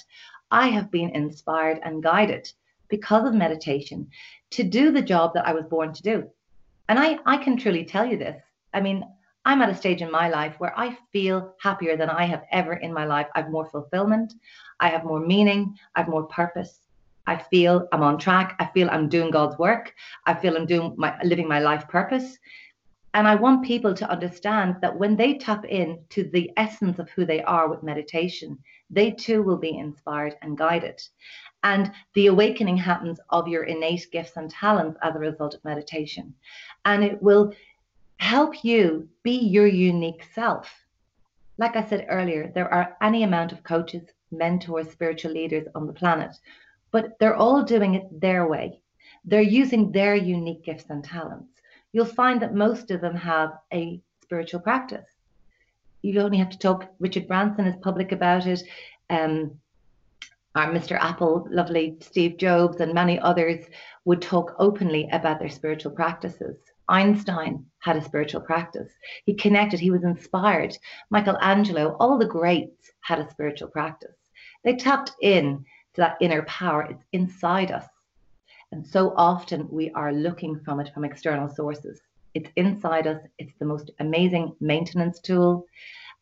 [0.49, 2.51] I have been inspired and guided
[2.89, 4.09] because of meditation
[4.51, 6.29] to do the job that I was born to do.
[6.89, 8.41] And I, I can truly tell you this.
[8.73, 9.03] I mean,
[9.47, 12.73] I'm at a stage in my life where I feel happier than I have ever
[12.73, 13.27] in my life.
[13.33, 14.33] I have more fulfillment,
[14.81, 16.81] I have more meaning, I have more purpose.
[17.27, 18.57] I feel I'm on track.
[18.59, 19.93] I feel I'm doing God's work.
[20.25, 22.37] I feel I'm doing my living my life purpose.
[23.13, 27.09] And I want people to understand that when they tap in to the essence of
[27.09, 31.01] who they are with meditation, they too will be inspired and guided.
[31.63, 36.33] And the awakening happens of your innate gifts and talents as a result of meditation.
[36.85, 37.53] And it will
[38.17, 40.69] help you be your unique self.
[41.57, 45.93] Like I said earlier, there are any amount of coaches, mentors, spiritual leaders on the
[45.93, 46.35] planet,
[46.91, 48.81] but they're all doing it their way.
[49.25, 51.61] They're using their unique gifts and talents.
[51.91, 55.07] You'll find that most of them have a spiritual practice.
[56.01, 56.89] You only have to talk.
[56.99, 58.61] Richard Branson is public about it.
[59.09, 59.59] Um,
[60.55, 60.97] our Mr.
[60.99, 63.65] Apple, lovely Steve Jobs, and many others
[64.05, 66.57] would talk openly about their spiritual practices.
[66.89, 68.91] Einstein had a spiritual practice.
[69.25, 70.77] He connected, he was inspired.
[71.09, 74.15] Michelangelo, all the greats had a spiritual practice.
[74.63, 76.83] They tapped in to that inner power.
[76.83, 77.85] It's inside us.
[78.71, 82.01] And so often we are looking from it from external sources.
[82.33, 83.21] It's inside us.
[83.37, 85.65] It's the most amazing maintenance tool.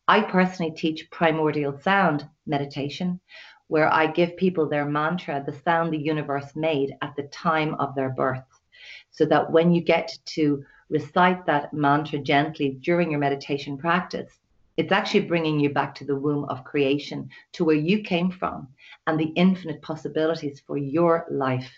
[0.08, 3.20] I personally teach primordial sound meditation,
[3.66, 7.94] where I give people their mantra, the sound the universe made at the time of
[7.96, 8.44] their birth,
[9.16, 14.30] so that when you get to recite that mantra gently during your meditation practice,
[14.76, 18.68] it's actually bringing you back to the womb of creation, to where you came from,
[19.06, 21.72] and the infinite possibilities for your life.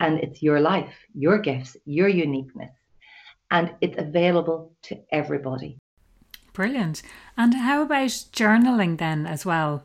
[0.00, 2.72] And it's your life, your gifts, your uniqueness.
[3.50, 5.78] And it's available to everybody.
[6.54, 7.02] Brilliant.
[7.36, 9.84] And how about journaling then as well?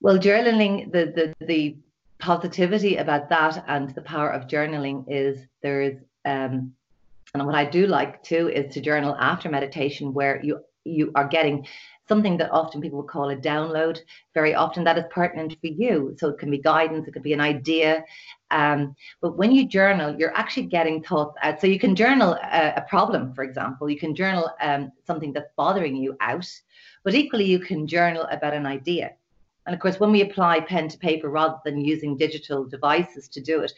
[0.00, 1.76] Well, journaling, the, the, the
[2.18, 6.72] positivity about that and the power of journaling is there is, um,
[7.34, 11.26] and what I do like too is to journal after meditation where you you are
[11.26, 11.66] getting
[12.08, 13.98] something that often people would call a download.
[14.34, 16.14] Very often that is pertinent for you.
[16.18, 18.04] So it can be guidance, it could be an idea.
[18.50, 21.60] Um, but when you journal, you're actually getting thoughts out.
[21.60, 23.90] So you can journal a, a problem, for example.
[23.90, 26.48] You can journal um, something that's bothering you out,
[27.02, 29.14] but equally you can journal about an idea.
[29.66, 33.40] And of course, when we apply pen to paper rather than using digital devices to
[33.40, 33.72] do it,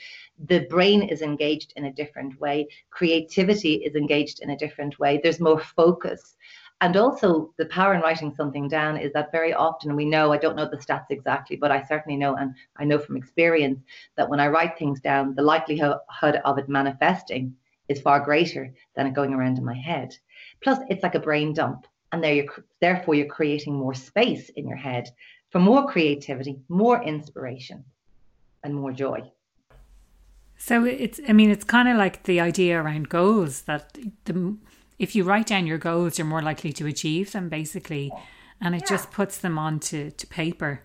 [0.47, 2.69] the brain is engaged in a different way.
[2.91, 5.19] Creativity is engaged in a different way.
[5.23, 6.37] There's more focus.
[6.81, 10.37] And also, the power in writing something down is that very often we know, I
[10.37, 13.81] don't know the stats exactly, but I certainly know, and I know from experience,
[14.17, 15.97] that when I write things down, the likelihood
[16.45, 17.57] of it manifesting
[17.89, 20.15] is far greater than it going around in my head.
[20.63, 21.87] Plus, it's like a brain dump.
[22.13, 25.11] And there you're, therefore, you're creating more space in your head
[25.51, 27.85] for more creativity, more inspiration,
[28.63, 29.21] and more joy.
[30.57, 34.57] So it's, I mean, it's kind of like the idea around goals that the,
[34.99, 38.13] if you write down your goals, you're more likely to achieve them, basically,
[38.61, 38.89] and it yeah.
[38.89, 40.83] just puts them onto to paper.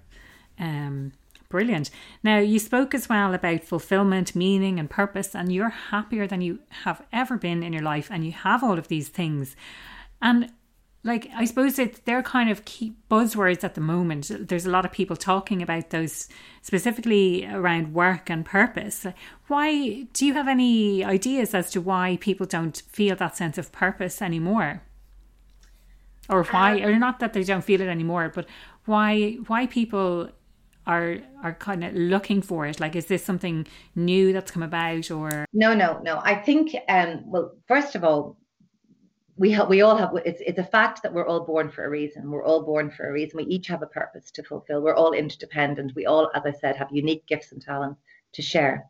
[0.59, 1.13] Um,
[1.49, 1.89] brilliant.
[2.23, 6.59] Now you spoke as well about fulfillment, meaning, and purpose, and you're happier than you
[6.83, 9.55] have ever been in your life, and you have all of these things.
[10.21, 10.51] And
[11.03, 14.31] like I suppose it's they're kind of key buzzwords at the moment.
[14.47, 16.29] There's a lot of people talking about those
[16.61, 19.05] specifically around work and purpose.
[19.47, 23.71] Why do you have any ideas as to why people don't feel that sense of
[23.71, 24.83] purpose anymore?
[26.29, 28.47] Or why um, or not that they don't feel it anymore, but
[28.85, 30.29] why why people
[30.87, 35.09] are are kind of looking for it like is this something new that's come about
[35.09, 38.37] or no no no i think um well first of all
[39.43, 41.89] we have we all have it's it's a fact that we're all born for a
[41.89, 42.31] reason.
[42.31, 43.35] We're all born for a reason.
[43.35, 44.79] We each have a purpose to fulfill.
[44.81, 45.97] We're all interdependent.
[45.97, 47.99] We all as i said have unique gifts and talents
[48.35, 48.85] to share.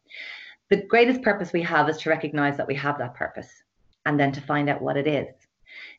[0.70, 3.50] The greatest purpose we have is to recognize that we have that purpose
[4.06, 5.34] and then to find out what it is.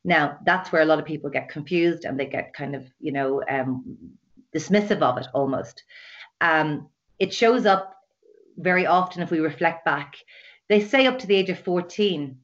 [0.05, 3.11] Now that's where a lot of people get confused and they get kind of you
[3.11, 3.97] know um,
[4.55, 5.83] dismissive of it almost.
[6.41, 6.89] Um,
[7.19, 7.97] it shows up
[8.57, 10.15] very often if we reflect back.
[10.69, 12.39] They say up to the age of 14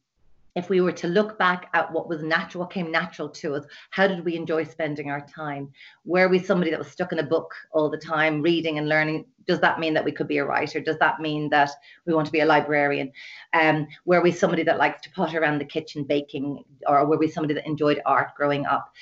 [0.57, 3.65] if we were to look back at what was natural, what came natural to us,
[3.91, 5.71] how did we enjoy spending our time?
[6.05, 9.27] Were we somebody that was stuck in a book all the time, reading and learning?
[9.47, 10.81] Does that mean that we could be a writer?
[10.81, 11.71] Does that mean that
[12.07, 13.13] we want to be a librarian?
[13.53, 17.29] Um, were we somebody that likes to potter around the kitchen baking, or were we
[17.29, 18.93] somebody that enjoyed art growing up?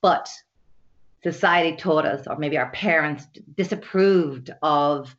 [0.00, 0.28] But
[1.22, 3.26] society taught us, or maybe our parents
[3.56, 5.14] disapproved of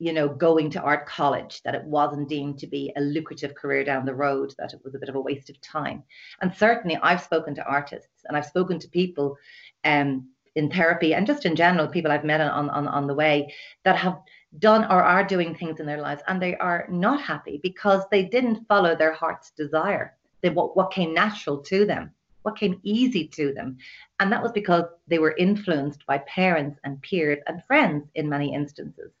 [0.00, 3.84] you know, going to art college, that it wasn't deemed to be a lucrative career
[3.84, 6.02] down the road, that it was a bit of a waste of time.
[6.40, 9.36] And certainly I've spoken to artists and I've spoken to people
[9.84, 13.54] um, in therapy and just in general, people I've met on, on, on the way
[13.84, 14.18] that have
[14.58, 18.24] done or are doing things in their lives and they are not happy because they
[18.24, 20.16] didn't follow their heart's desire.
[20.40, 23.76] They, what, what came natural to them, what came easy to them.
[24.18, 28.54] And that was because they were influenced by parents and peers and friends in many
[28.54, 29.12] instances.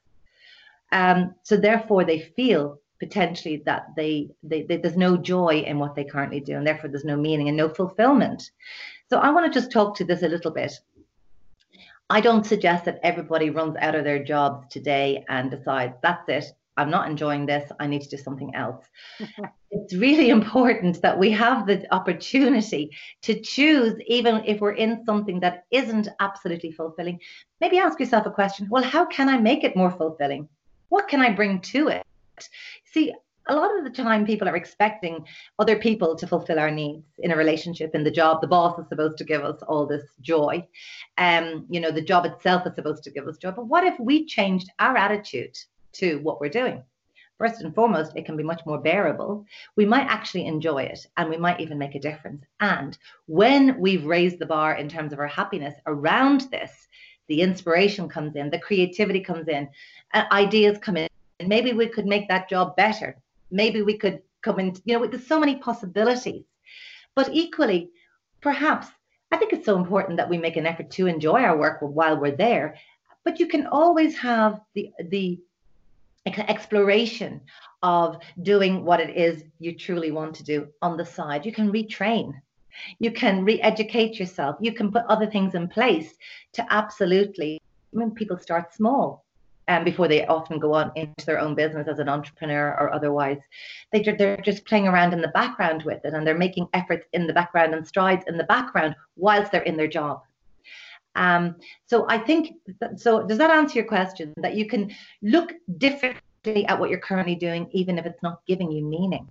[0.92, 5.94] Um, so therefore, they feel potentially that they, they, they, there's no joy in what
[5.94, 8.50] they currently do, and therefore there's no meaning and no fulfillment.
[9.08, 10.72] So I want to just talk to this a little bit.
[12.10, 16.44] I don't suggest that everybody runs out of their jobs today and decides that's it.
[16.76, 17.70] I'm not enjoying this.
[17.78, 18.84] I need to do something else.
[19.70, 22.90] it's really important that we have the opportunity
[23.22, 27.20] to choose, even if we're in something that isn't absolutely fulfilling.
[27.60, 30.48] Maybe ask yourself a question well, how can I make it more fulfilling?
[30.90, 32.06] What can I bring to it?
[32.84, 33.14] See,
[33.48, 35.24] a lot of the time people are expecting
[35.58, 38.86] other people to fulfill our needs in a relationship in the job the boss is
[38.88, 40.64] supposed to give us all this joy
[41.16, 43.98] um you know the job itself is supposed to give us joy but what if
[43.98, 45.56] we changed our attitude
[45.92, 46.82] to what we're doing.
[47.38, 49.46] First and foremost, it can be much more bearable.
[49.74, 52.44] We might actually enjoy it and we might even make a difference.
[52.60, 56.86] And when we've raised the bar in terms of our happiness around this,
[57.30, 59.68] the inspiration comes in, the creativity comes in,
[60.12, 61.08] uh, ideas come in.
[61.46, 63.16] Maybe we could make that job better.
[63.52, 66.44] Maybe we could come in, you know, there's so many possibilities.
[67.14, 67.90] But equally,
[68.40, 68.88] perhaps
[69.30, 72.18] I think it's so important that we make an effort to enjoy our work while
[72.18, 72.76] we're there.
[73.24, 75.38] But you can always have the the
[76.26, 77.40] exploration
[77.82, 81.46] of doing what it is you truly want to do on the side.
[81.46, 82.34] You can retrain,
[82.98, 86.14] you can re educate yourself, you can put other things in place
[86.52, 87.60] to absolutely.
[87.92, 89.24] When people start small,
[89.70, 92.92] and um, before they often go on into their own business as an entrepreneur or
[92.92, 93.38] otherwise.
[93.92, 97.28] They, they're just playing around in the background with it and they're making efforts in
[97.28, 100.22] the background and strides in the background whilst they're in their job.
[101.14, 101.54] Um,
[101.86, 104.34] so I think, that, so does that answer your question?
[104.38, 104.92] That you can
[105.22, 109.28] look differently at what you're currently doing, even if it's not giving you meaning.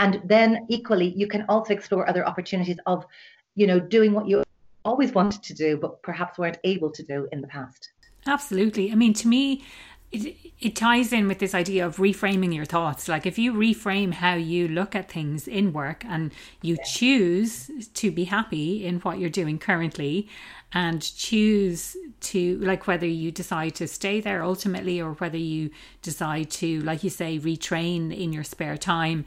[0.00, 3.06] And then equally, you can also explore other opportunities of,
[3.54, 4.42] you know, doing what you
[4.82, 7.90] always wanted to do, but perhaps weren't able to do in the past.
[8.26, 8.90] Absolutely.
[8.90, 9.62] I mean, to me,
[10.10, 13.08] it, it ties in with this idea of reframing your thoughts.
[13.08, 16.32] Like if you reframe how you look at things in work and
[16.62, 20.28] you choose to be happy in what you're doing currently
[20.72, 25.70] and choose to like whether you decide to stay there ultimately or whether you
[26.02, 29.24] decide to like you say retrain in your spare time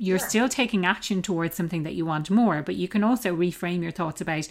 [0.00, 0.28] you're sure.
[0.28, 3.92] still taking action towards something that you want more but you can also reframe your
[3.92, 4.48] thoughts about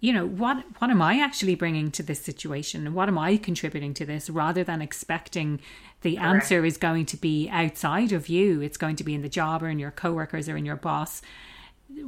[0.00, 2.86] you know what what am i actually bringing to this situation?
[2.86, 4.30] And what am i contributing to this?
[4.30, 5.60] Rather than expecting
[6.02, 6.28] the Correct.
[6.28, 8.60] answer is going to be outside of you.
[8.60, 11.20] It's going to be in the job or in your coworkers or in your boss.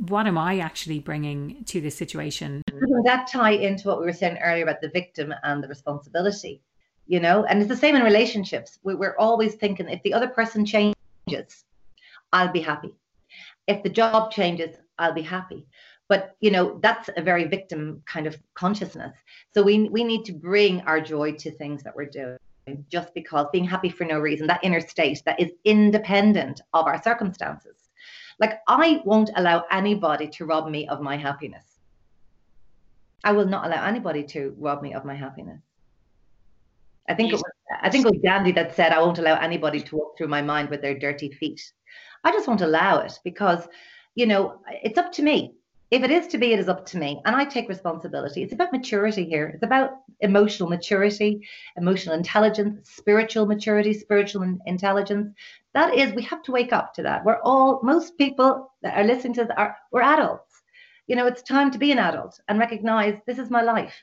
[0.09, 2.62] What am i actually bringing to this situation?
[2.68, 6.62] Doesn't that tie into what we were saying earlier about the victim and the responsibility
[7.07, 7.45] you know?
[7.47, 8.78] And it's the same in relationships.
[8.84, 11.64] We're always thinking if the other person changes
[12.32, 12.94] i'll be happy.
[13.66, 15.66] If the job changes i'll be happy.
[16.08, 19.16] But you know that's a very victim kind of consciousness.
[19.54, 22.38] So we we need to bring our joy to things that we're doing
[22.88, 27.02] just because being happy for no reason that inner state that is independent of our
[27.02, 27.76] circumstances.
[28.38, 31.64] Like i won't allow anybody to rob me of my happiness.
[33.22, 35.62] I will not allow anybody to rob me of my happiness.
[37.08, 37.42] I think it was
[37.82, 40.42] i think it was gandhi that said i won't allow anybody to walk through my
[40.42, 41.60] mind with their dirty feet
[42.24, 43.68] i just won't allow it because
[44.14, 45.55] you know it's up to me
[45.91, 47.20] if it is to be, it is up to me.
[47.24, 48.43] And I take responsibility.
[48.43, 49.49] It's about maturity here.
[49.49, 55.34] It's about emotional maturity, emotional intelligence, spiritual maturity, spiritual intelligence.
[55.74, 57.24] That is, we have to wake up to that.
[57.24, 60.62] We're all, most people that are listening to this are, we're adults.
[61.09, 63.95] You know, it's time to be an adult and recognize this is my life.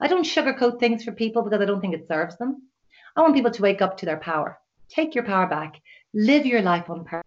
[0.00, 2.62] I don't sugarcoat things for people because I don't think it serves them.
[3.14, 4.58] I want people to wake up to their power.
[4.88, 5.82] Take your power back.
[6.14, 7.25] Live your life on purpose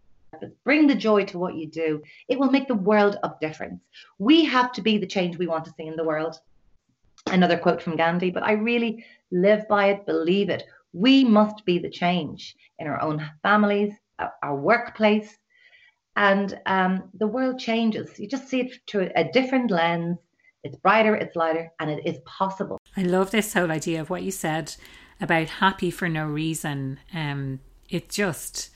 [0.63, 3.81] bring the joy to what you do, it will make the world of difference.
[4.17, 6.39] We have to be the change we want to see in the world.
[7.27, 10.63] Another quote from Gandhi, but I really live by it, believe it.
[10.93, 13.93] We must be the change in our own families,
[14.41, 15.37] our workplace,
[16.15, 18.19] and um, the world changes.
[18.19, 20.17] You just see it through a different lens.
[20.63, 22.77] It's brighter, it's lighter, and it is possible.
[22.97, 24.75] I love this whole idea of what you said
[25.21, 26.99] about happy for no reason.
[27.13, 27.59] Um,
[27.89, 28.69] it just,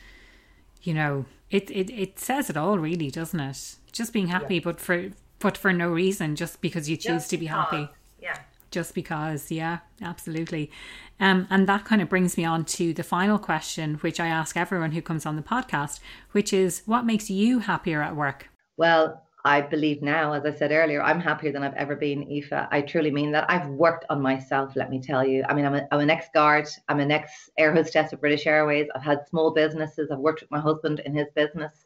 [0.82, 3.76] you know, it, it it says it all, really, doesn't it?
[3.92, 4.62] Just being happy, yeah.
[4.64, 7.90] but for but for no reason, just because you choose just to be because, happy.
[8.22, 8.40] Yeah.
[8.72, 10.72] Just because, yeah, absolutely.
[11.20, 14.58] Um, and that kind of brings me on to the final question, which I ask
[14.58, 16.00] everyone who comes on the podcast,
[16.32, 18.50] which is what makes you happier at work?
[18.78, 22.68] Well, I believe now, as I said earlier, I'm happier than I've ever been, Aoife.
[22.72, 23.50] I truly mean that.
[23.50, 25.44] I've worked on myself, let me tell you.
[25.50, 28.48] I mean, I'm, a, I'm an ex guard, I'm an ex air hostess at British
[28.48, 28.88] Airways.
[28.96, 31.86] I've had small businesses, I've worked with my husband in his business.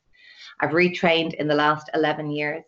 [0.59, 2.63] I've retrained in the last 11 years.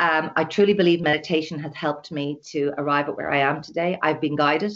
[0.00, 3.98] Um, I truly believe meditation has helped me to arrive at where I am today.
[4.02, 4.72] I've been guided.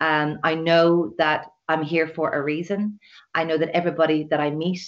[0.00, 2.98] Um, I know that I'm here for a reason.
[3.34, 4.82] I know that everybody that I meet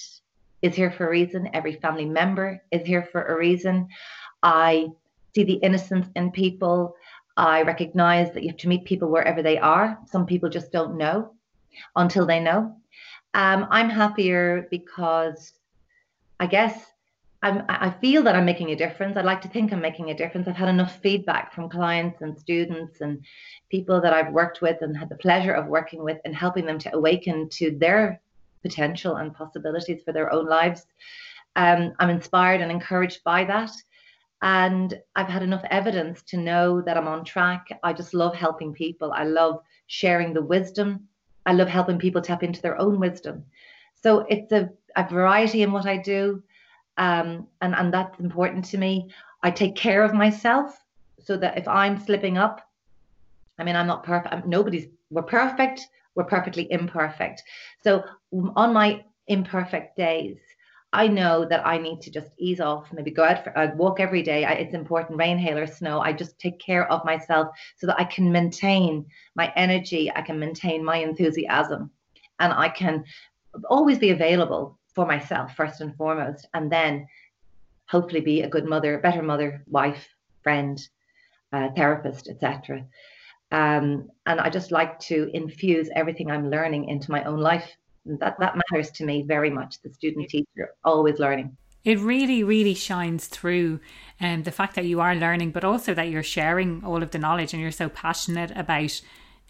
[0.62, 1.50] is here for a reason.
[1.52, 3.88] Every family member is here for a reason.
[4.42, 4.88] I
[5.34, 6.94] see the innocence in people.
[7.36, 9.98] I recognize that you have to meet people wherever they are.
[10.06, 11.34] Some people just don't know
[11.96, 12.76] until they know.
[13.34, 15.52] Um, I'm happier because
[16.38, 16.92] I guess
[17.42, 19.16] I'm, I feel that I'm making a difference.
[19.16, 20.46] I'd like to think I'm making a difference.
[20.46, 23.24] I've had enough feedback from clients and students and
[23.68, 26.78] people that I've worked with and had the pleasure of working with and helping them
[26.80, 28.20] to awaken to their
[28.62, 30.86] potential and possibilities for their own lives.
[31.56, 33.70] Um, I'm inspired and encouraged by that.
[34.40, 37.66] And I've had enough evidence to know that I'm on track.
[37.82, 39.12] I just love helping people.
[39.12, 41.08] I love sharing the wisdom.
[41.46, 43.44] I love helping people tap into their own wisdom.
[44.02, 46.42] So it's a, a variety in what I do
[46.96, 49.10] um, and and that's important to me.
[49.42, 50.78] I take care of myself
[51.20, 52.60] so that if I'm slipping up,
[53.58, 54.46] I mean, I'm not perfect.
[54.46, 55.86] Nobody's we're perfect.
[56.14, 57.42] We're perfectly imperfect.
[57.82, 58.04] So
[58.56, 60.38] on my imperfect days,
[60.94, 63.98] I know that I need to just ease off, maybe go out for a walk
[63.98, 64.44] every day.
[64.44, 66.00] I, it's important, rain, hail, or snow.
[66.00, 67.48] I just take care of myself
[67.78, 71.90] so that I can maintain my energy, I can maintain my enthusiasm,
[72.40, 73.04] and I can
[73.70, 77.06] always be available for myself first and foremost, and then
[77.88, 80.06] hopefully be a good mother, better mother, wife,
[80.42, 80.78] friend,
[81.54, 82.84] uh, therapist, etc.
[83.52, 87.70] Um, and I just like to infuse everything I'm learning into my own life.
[88.06, 89.80] That that matters to me very much.
[89.82, 91.56] The student teacher, always learning.
[91.84, 93.80] It really, really shines through
[94.20, 97.10] and um, the fact that you are learning, but also that you're sharing all of
[97.10, 99.00] the knowledge and you're so passionate about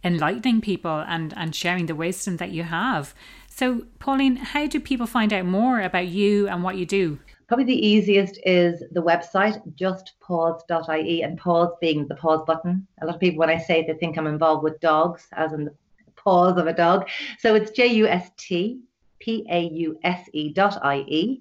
[0.03, 3.15] enlightening people and, and sharing the wisdom that you have.
[3.49, 7.19] So, Pauline, how do people find out more about you and what you do?
[7.53, 12.87] Probably the easiest is the website, justpause.ie, and pause being the pause button.
[13.03, 15.67] A lot of people, when I say they think I'm involved with dogs, as in
[15.67, 15.75] the
[16.17, 17.11] paws of a dog.
[17.41, 18.81] So it's J U S T
[19.19, 21.41] P A U S E dot I E.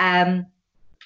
[0.00, 0.46] Um,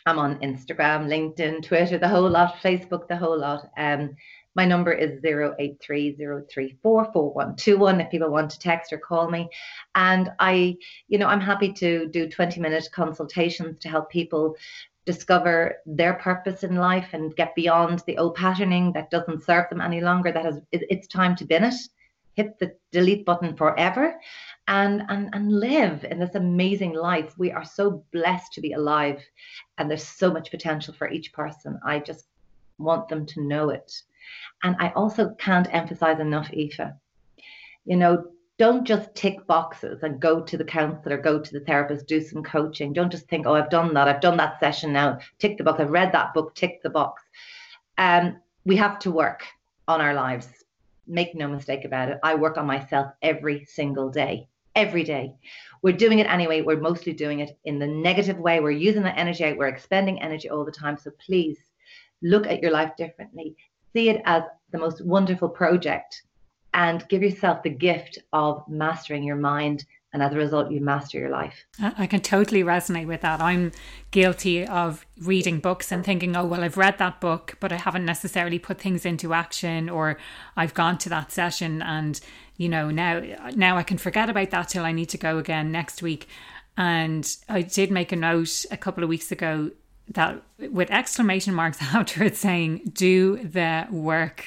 [0.06, 3.68] I'm on Instagram, LinkedIn, Twitter, the whole lot, Facebook, the whole lot.
[3.76, 4.16] Um,
[4.54, 9.48] my number is 0830344121 if people want to text or call me.
[9.94, 10.76] And I,
[11.08, 14.56] you know, I'm happy to do 20 minute consultations to help people
[15.06, 19.80] discover their purpose in life and get beyond the old patterning that doesn't serve them
[19.80, 20.32] any longer.
[20.32, 21.74] That has it's time to bin it,
[22.34, 24.20] hit the delete button forever
[24.68, 27.38] and, and and live in this amazing life.
[27.38, 29.22] We are so blessed to be alive
[29.78, 31.78] and there's so much potential for each person.
[31.84, 32.26] I just
[32.78, 34.02] want them to know it.
[34.62, 36.92] And I also can't emphasize enough, Aoife,
[37.84, 38.24] you know,
[38.60, 42.42] don't just tick boxes and go to the counselor, go to the therapist, do some
[42.42, 42.92] coaching.
[42.92, 44.06] Don't just think, oh, I've done that.
[44.06, 45.18] I've done that session now.
[45.38, 45.80] Tick the box.
[45.80, 46.54] I've read that book.
[46.54, 47.22] Tick the box.
[47.96, 49.44] Um, we have to work
[49.88, 50.46] on our lives.
[51.06, 52.18] Make no mistake about it.
[52.22, 54.46] I work on myself every single day.
[54.76, 55.36] Every day.
[55.80, 56.60] We're doing it anyway.
[56.60, 58.60] We're mostly doing it in the negative way.
[58.60, 60.98] We're using that energy We're expending energy all the time.
[60.98, 61.58] So please
[62.20, 63.56] look at your life differently
[63.92, 66.22] see it as the most wonderful project
[66.72, 71.18] and give yourself the gift of mastering your mind and as a result you master
[71.18, 71.64] your life.
[71.80, 73.40] I can totally resonate with that.
[73.40, 73.70] I'm
[74.10, 78.04] guilty of reading books and thinking oh well i've read that book but i haven't
[78.04, 80.16] necessarily put things into action or
[80.56, 82.20] i've gone to that session and
[82.56, 83.22] you know now
[83.54, 86.26] now i can forget about that till i need to go again next week.
[86.76, 89.70] And i did make a note a couple of weeks ago
[90.10, 94.44] that with exclamation marks after it saying do the work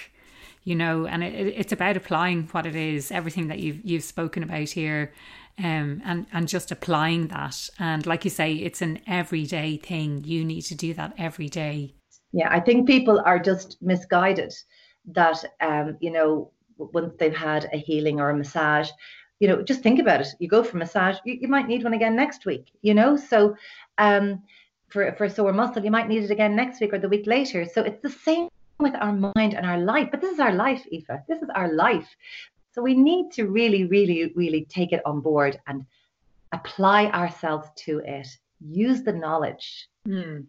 [0.63, 4.43] you know and it, it's about applying what it is everything that you've you've spoken
[4.43, 5.13] about here
[5.59, 7.69] um, and and just applying that.
[7.79, 10.23] And like you say it's an everyday thing.
[10.23, 11.93] You need to do that every day.
[12.31, 14.53] Yeah i think people are just misguided
[15.05, 18.89] that um, you know once they've had a healing or a massage
[19.39, 20.27] you know just think about it.
[20.39, 23.15] You go for massage you, you might need one again next week you know?
[23.15, 23.55] So
[23.99, 24.41] um
[24.93, 27.65] for, for sore muscle, you might need it again next week or the week later.
[27.65, 28.47] So it's the same
[28.79, 30.09] with our mind and our life.
[30.11, 31.21] But this is our life, Aoife.
[31.27, 32.07] This is our life.
[32.71, 35.85] So we need to really, really, really take it on board and
[36.51, 38.27] apply ourselves to it.
[38.65, 40.45] Use the knowledge, mm.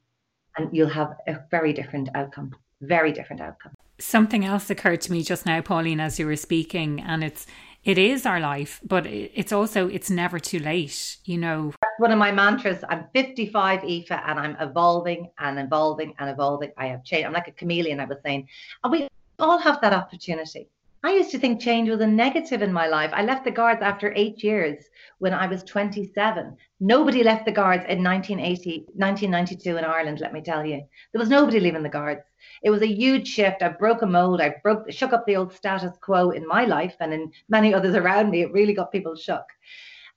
[0.57, 2.55] and you'll have a very different outcome.
[2.81, 3.73] Very different outcome.
[3.99, 7.47] Something else occurred to me just now, Pauline, as you were speaking, and it's
[7.85, 11.19] it is our life, but it's also it's never too late.
[11.25, 12.83] You know, one of my mantras.
[12.89, 16.73] I'm 55, Aoife, and I'm evolving and evolving and evolving.
[16.77, 17.27] I have changed.
[17.27, 18.01] I'm like a chameleon.
[18.01, 18.49] I was saying,
[18.83, 19.09] and we
[19.39, 20.69] all have that opportunity.
[21.05, 23.11] I used to think change was a negative in my life.
[23.13, 24.83] I left the Guards after eight years
[25.19, 26.57] when I was 27.
[26.81, 30.83] Nobody left the Guards in 1980, 1992 in Ireland, let me tell you.
[31.13, 32.23] There was nobody leaving the Guards.
[32.63, 33.63] It was a huge shift.
[33.63, 34.41] I broke a mold.
[34.41, 37.95] I broke, shook up the old status quo in my life and in many others
[37.95, 38.43] around me.
[38.43, 39.45] It really got people shook.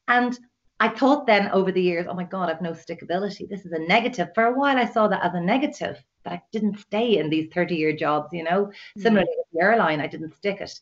[0.08, 0.38] And
[0.80, 3.50] I thought then over the years, oh my God, I've no stickability.
[3.50, 4.30] This is a negative.
[4.36, 7.50] For a while, I saw that as a negative, but I didn't stay in these
[7.54, 8.66] 30 year jobs, you know.
[8.66, 9.02] Mm-hmm.
[9.02, 10.80] Similarly with the airline, I didn't stick it.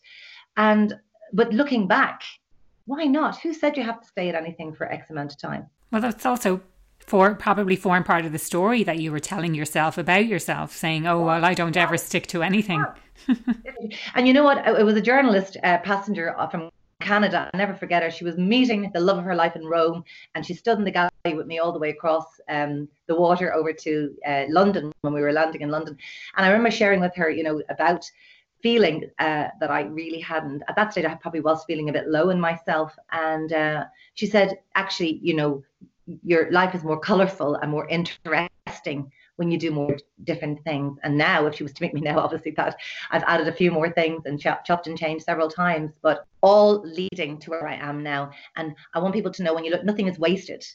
[0.57, 0.99] And,
[1.31, 2.23] but looking back,
[2.85, 3.39] why not?
[3.39, 5.67] Who said you have to stay at anything for X amount of time?
[5.91, 6.61] Well, that's also
[7.06, 11.06] for probably form part of the story that you were telling yourself about yourself, saying,
[11.08, 12.84] "Oh well, I don't ever stick to anything."
[14.16, 14.66] and you know what?
[14.68, 16.70] It was a journalist uh, passenger from
[17.01, 17.49] Canada.
[17.53, 18.10] I'll never forget her.
[18.10, 20.03] She was meeting the love of her life in Rome,
[20.34, 23.53] and she stood in the galley with me all the way across um, the water
[23.53, 25.97] over to uh, London when we were landing in London.
[26.36, 28.10] And I remember sharing with her, you know, about
[28.62, 30.64] feeling uh, that I really hadn't.
[30.68, 32.95] At that stage, I probably was feeling a bit low in myself.
[33.12, 33.86] And uh,
[34.16, 35.64] she said, actually, you know,
[36.24, 40.97] your life is more colorful and more interesting when you do more different things.
[41.03, 42.78] And now, if she was to meet me now, obviously that
[43.12, 47.39] I've added a few more things and chopped and changed several times, but all leading
[47.39, 48.32] to where I am now.
[48.56, 50.66] And I want people to know when you look, nothing is wasted.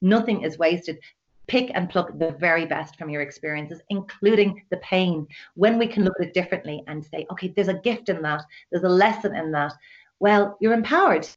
[0.00, 0.98] Nothing is wasted.
[1.46, 5.26] Pick and pluck the very best from your experiences, including the pain.
[5.54, 8.42] When we can look at it differently and say, okay, there's a gift in that,
[8.70, 9.74] there's a lesson in that.
[10.20, 11.28] Well, you're empowered,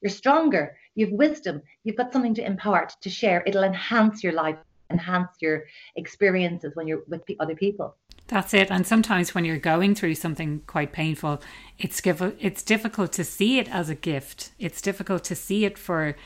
[0.00, 3.42] you're stronger, you've wisdom, you've got something to impart, to share.
[3.46, 4.56] It'll enhance your life
[4.90, 5.64] enhance your
[5.96, 7.96] experiences when you're with other people.
[8.28, 8.70] That's it.
[8.70, 11.40] And sometimes when you're going through something quite painful,
[11.78, 14.50] it's it's difficult to see it as a gift.
[14.58, 16.16] It's difficult to see it for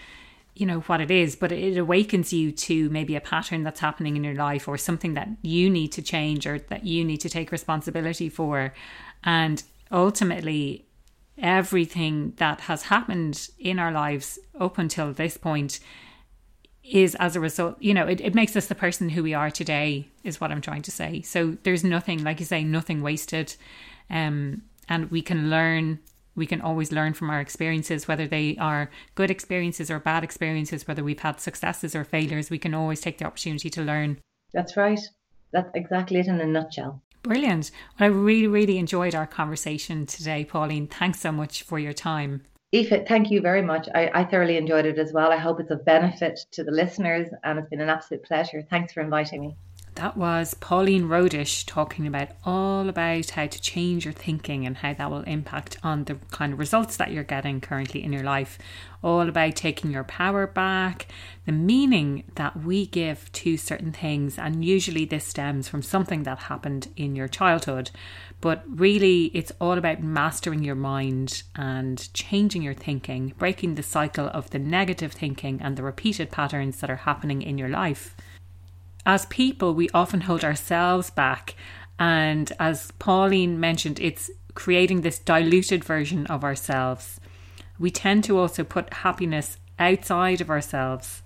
[0.55, 4.17] you know what it is, but it awakens you to maybe a pattern that's happening
[4.17, 7.29] in your life or something that you need to change or that you need to
[7.29, 8.75] take responsibility for.
[9.23, 9.63] And
[9.93, 10.87] ultimately,
[11.41, 15.81] everything that has happened in our lives up until this point
[16.83, 19.51] is as a result, you know, it, it makes us the person who we are
[19.51, 21.23] today, is what I'm trying to say.
[21.23, 23.55] So there's nothing, like you say, nothing wasted.
[24.09, 26.01] Um, and we can learn,
[26.35, 30.89] we can always learn from our experiences, whether they are good experiences or bad experiences,
[30.89, 34.19] whether we've had successes or failures, we can always take the opportunity to learn.
[34.53, 35.01] That's right.
[35.53, 37.03] That's exactly it in a nutshell.
[37.23, 37.71] Brilliant.
[37.99, 40.87] Well, I really, really enjoyed our conversation today, Pauline.
[40.87, 42.43] Thanks so much for your time.
[42.73, 43.89] Aoife, thank you very much.
[43.95, 45.33] I, I, thoroughly enjoyed it as well.
[45.33, 48.63] I hope it's of benefit to the listeners, and it's been an absolute pleasure.
[48.71, 49.57] Thanks for inviting me.
[50.01, 54.95] That was Pauline Rohdich talking about all about how to change your thinking and how
[54.95, 58.59] that will impact on the kind of results that you're getting currently in your life.
[59.03, 61.07] All about taking your power back,
[61.45, 66.39] the meaning that we give to certain things, and usually this stems from something that
[66.39, 67.91] happened in your childhood.
[68.41, 74.29] But really, it's all about mastering your mind and changing your thinking, breaking the cycle
[74.29, 78.17] of the negative thinking and the repeated patterns that are happening in your life.
[79.07, 81.55] As people, we often hold ourselves back,
[81.99, 87.21] and as Pauline mentioned, it's creating this diluted version of ourselves.
[87.79, 91.23] We tend to also put happiness outside of ourselves.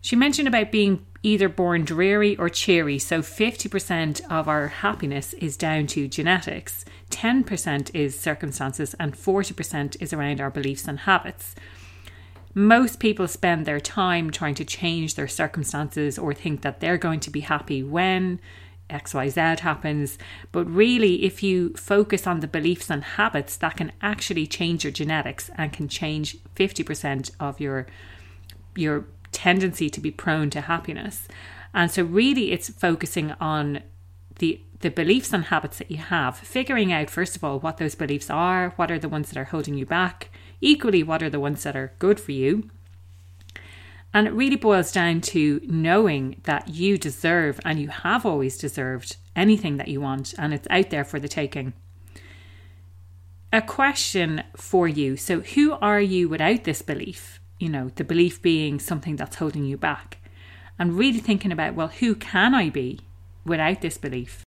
[0.00, 5.56] She mentioned about being either born dreary or cheery, so 50% of our happiness is
[5.56, 11.54] down to genetics, 10% is circumstances, and 40% is around our beliefs and habits.
[12.54, 17.20] Most people spend their time trying to change their circumstances or think that they're going
[17.20, 18.40] to be happy when
[18.90, 20.18] XYZ happens.
[20.52, 24.92] But really, if you focus on the beliefs and habits, that can actually change your
[24.92, 27.86] genetics and can change 50% of your
[28.76, 31.28] your tendency to be prone to happiness.
[31.72, 33.82] And so really it's focusing on
[34.38, 37.94] the the beliefs and habits that you have, figuring out first of all what those
[37.94, 40.28] beliefs are, what are the ones that are holding you back,
[40.64, 42.70] equally what are the ones that are good for you.
[44.12, 49.16] And it really boils down to knowing that you deserve and you have always deserved
[49.34, 51.72] anything that you want and it's out there for the taking.
[53.52, 55.16] A question for you.
[55.16, 57.40] So, who are you without this belief?
[57.58, 60.18] you know, the belief being something that's holding you back.
[60.78, 63.00] And really thinking about, well, who can I be
[63.44, 64.44] without this belief?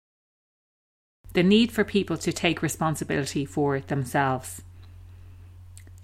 [1.34, 4.62] The need for people to take responsibility for themselves.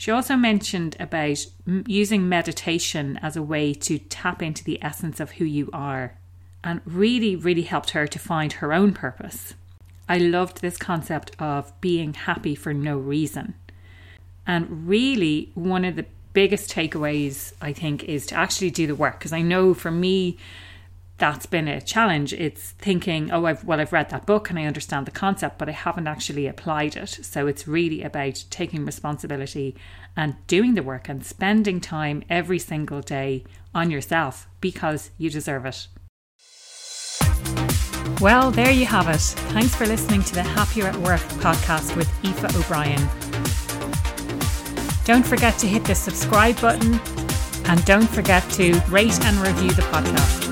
[0.01, 1.44] She also mentioned about
[1.86, 6.16] using meditation as a way to tap into the essence of who you are
[6.64, 9.53] and really, really helped her to find her own purpose.
[10.09, 13.53] I loved this concept of being happy for no reason.
[14.46, 19.18] And really, one of the biggest takeaways, I think, is to actually do the work.
[19.18, 20.38] Because I know for me,
[21.21, 22.33] that's been a challenge.
[22.33, 25.68] It's thinking, oh, I've, well, I've read that book and I understand the concept, but
[25.68, 27.11] I haven't actually applied it.
[27.23, 29.77] So it's really about taking responsibility
[30.16, 33.45] and doing the work and spending time every single day
[33.75, 35.87] on yourself because you deserve it.
[38.21, 39.21] Well, there you have it.
[39.53, 43.01] Thanks for listening to the Happier at Work podcast with Aoife O'Brien.
[45.05, 46.99] Don't forget to hit the subscribe button
[47.66, 50.49] and don't forget to rate and review the podcast.